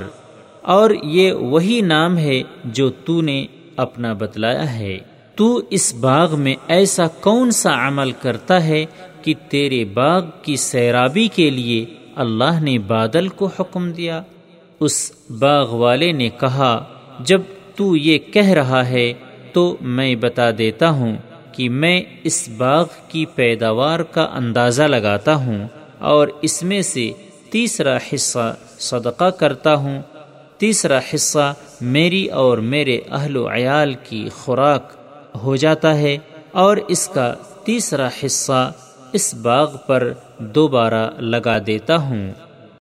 اور 0.62 0.90
یہ 1.04 1.32
وہی 1.32 1.82
نام 1.82 2.18
ہے 2.18 2.44
جو 2.66 2.90
تو 2.90 3.22
نے 3.22 3.46
اپنا 3.76 4.14
بتلایا 4.14 4.74
ہے۔ 4.74 5.00
تو 5.36 5.62
اس 5.70 5.94
باغ 5.94 6.40
میں 6.40 6.56
ایسا 6.68 7.08
کون 7.08 7.52
سا 7.52 7.88
عمل 7.88 8.12
کرتا 8.12 8.64
ہے 8.64 8.86
کہ 9.22 9.34
تیرے 9.50 9.86
باغ 9.86 10.26
کی 10.42 10.56
سیرابی 10.56 11.28
کے 11.28 11.50
لیے 11.50 11.86
اللہ 12.16 12.60
نے 12.62 12.78
بادل 12.78 13.28
کو 13.28 13.50
حکم 13.60 13.92
دیا؟ 13.92 14.24
اس 14.80 15.12
باغ 15.40 15.74
والے 15.74 16.12
نے 16.12 16.30
کہا، 16.30 16.84
جب 17.20 17.42
تو 17.76 17.96
یہ 17.96 18.18
کہہ 18.18 18.50
رہا 18.50 18.90
ہے 18.90 19.14
تو 19.54 19.78
میں 19.82 20.16
بتا 20.16 20.50
دیتا 20.58 20.90
ہوں 20.90 21.16
کہ 21.52 21.70
میں 21.70 22.02
اس 22.24 22.50
باغ 22.58 22.86
کی 23.08 23.26
پیداوار 23.26 24.00
کا 24.00 24.30
اندازہ 24.34 24.84
لگاتا 24.84 25.36
ہوں 25.36 25.68
اور 26.00 26.28
اس 26.42 26.64
میں 26.64 26.82
سے 26.82 27.12
تیسرا 27.50 27.98
حصہ 28.14 28.56
صدقہ 28.80 29.30
کرتا 29.30 29.76
ہوں۔ 29.76 30.02
تیسرا 30.58 31.00
حصہ 31.14 31.54
میری 31.82 32.28
اور 32.28 32.58
میرے 32.58 33.00
اہل 33.12 33.38
و 33.38 33.48
عیال 33.50 33.94
کی 34.04 34.30
خوراک 34.38 34.94
ہو 35.44 35.56
جاتا 35.56 35.98
ہے 35.98 36.18
اور 36.52 36.78
اس 36.88 37.08
کا 37.08 37.34
تیسرا 37.64 38.10
حصہ 38.26 38.72
اس 39.14 39.34
باغ 39.34 39.76
پر 39.88 40.14
دوبارہ 40.40 41.10
لگا 41.20 41.58
دیتا 41.68 41.96
ہوں۔ 41.96 42.32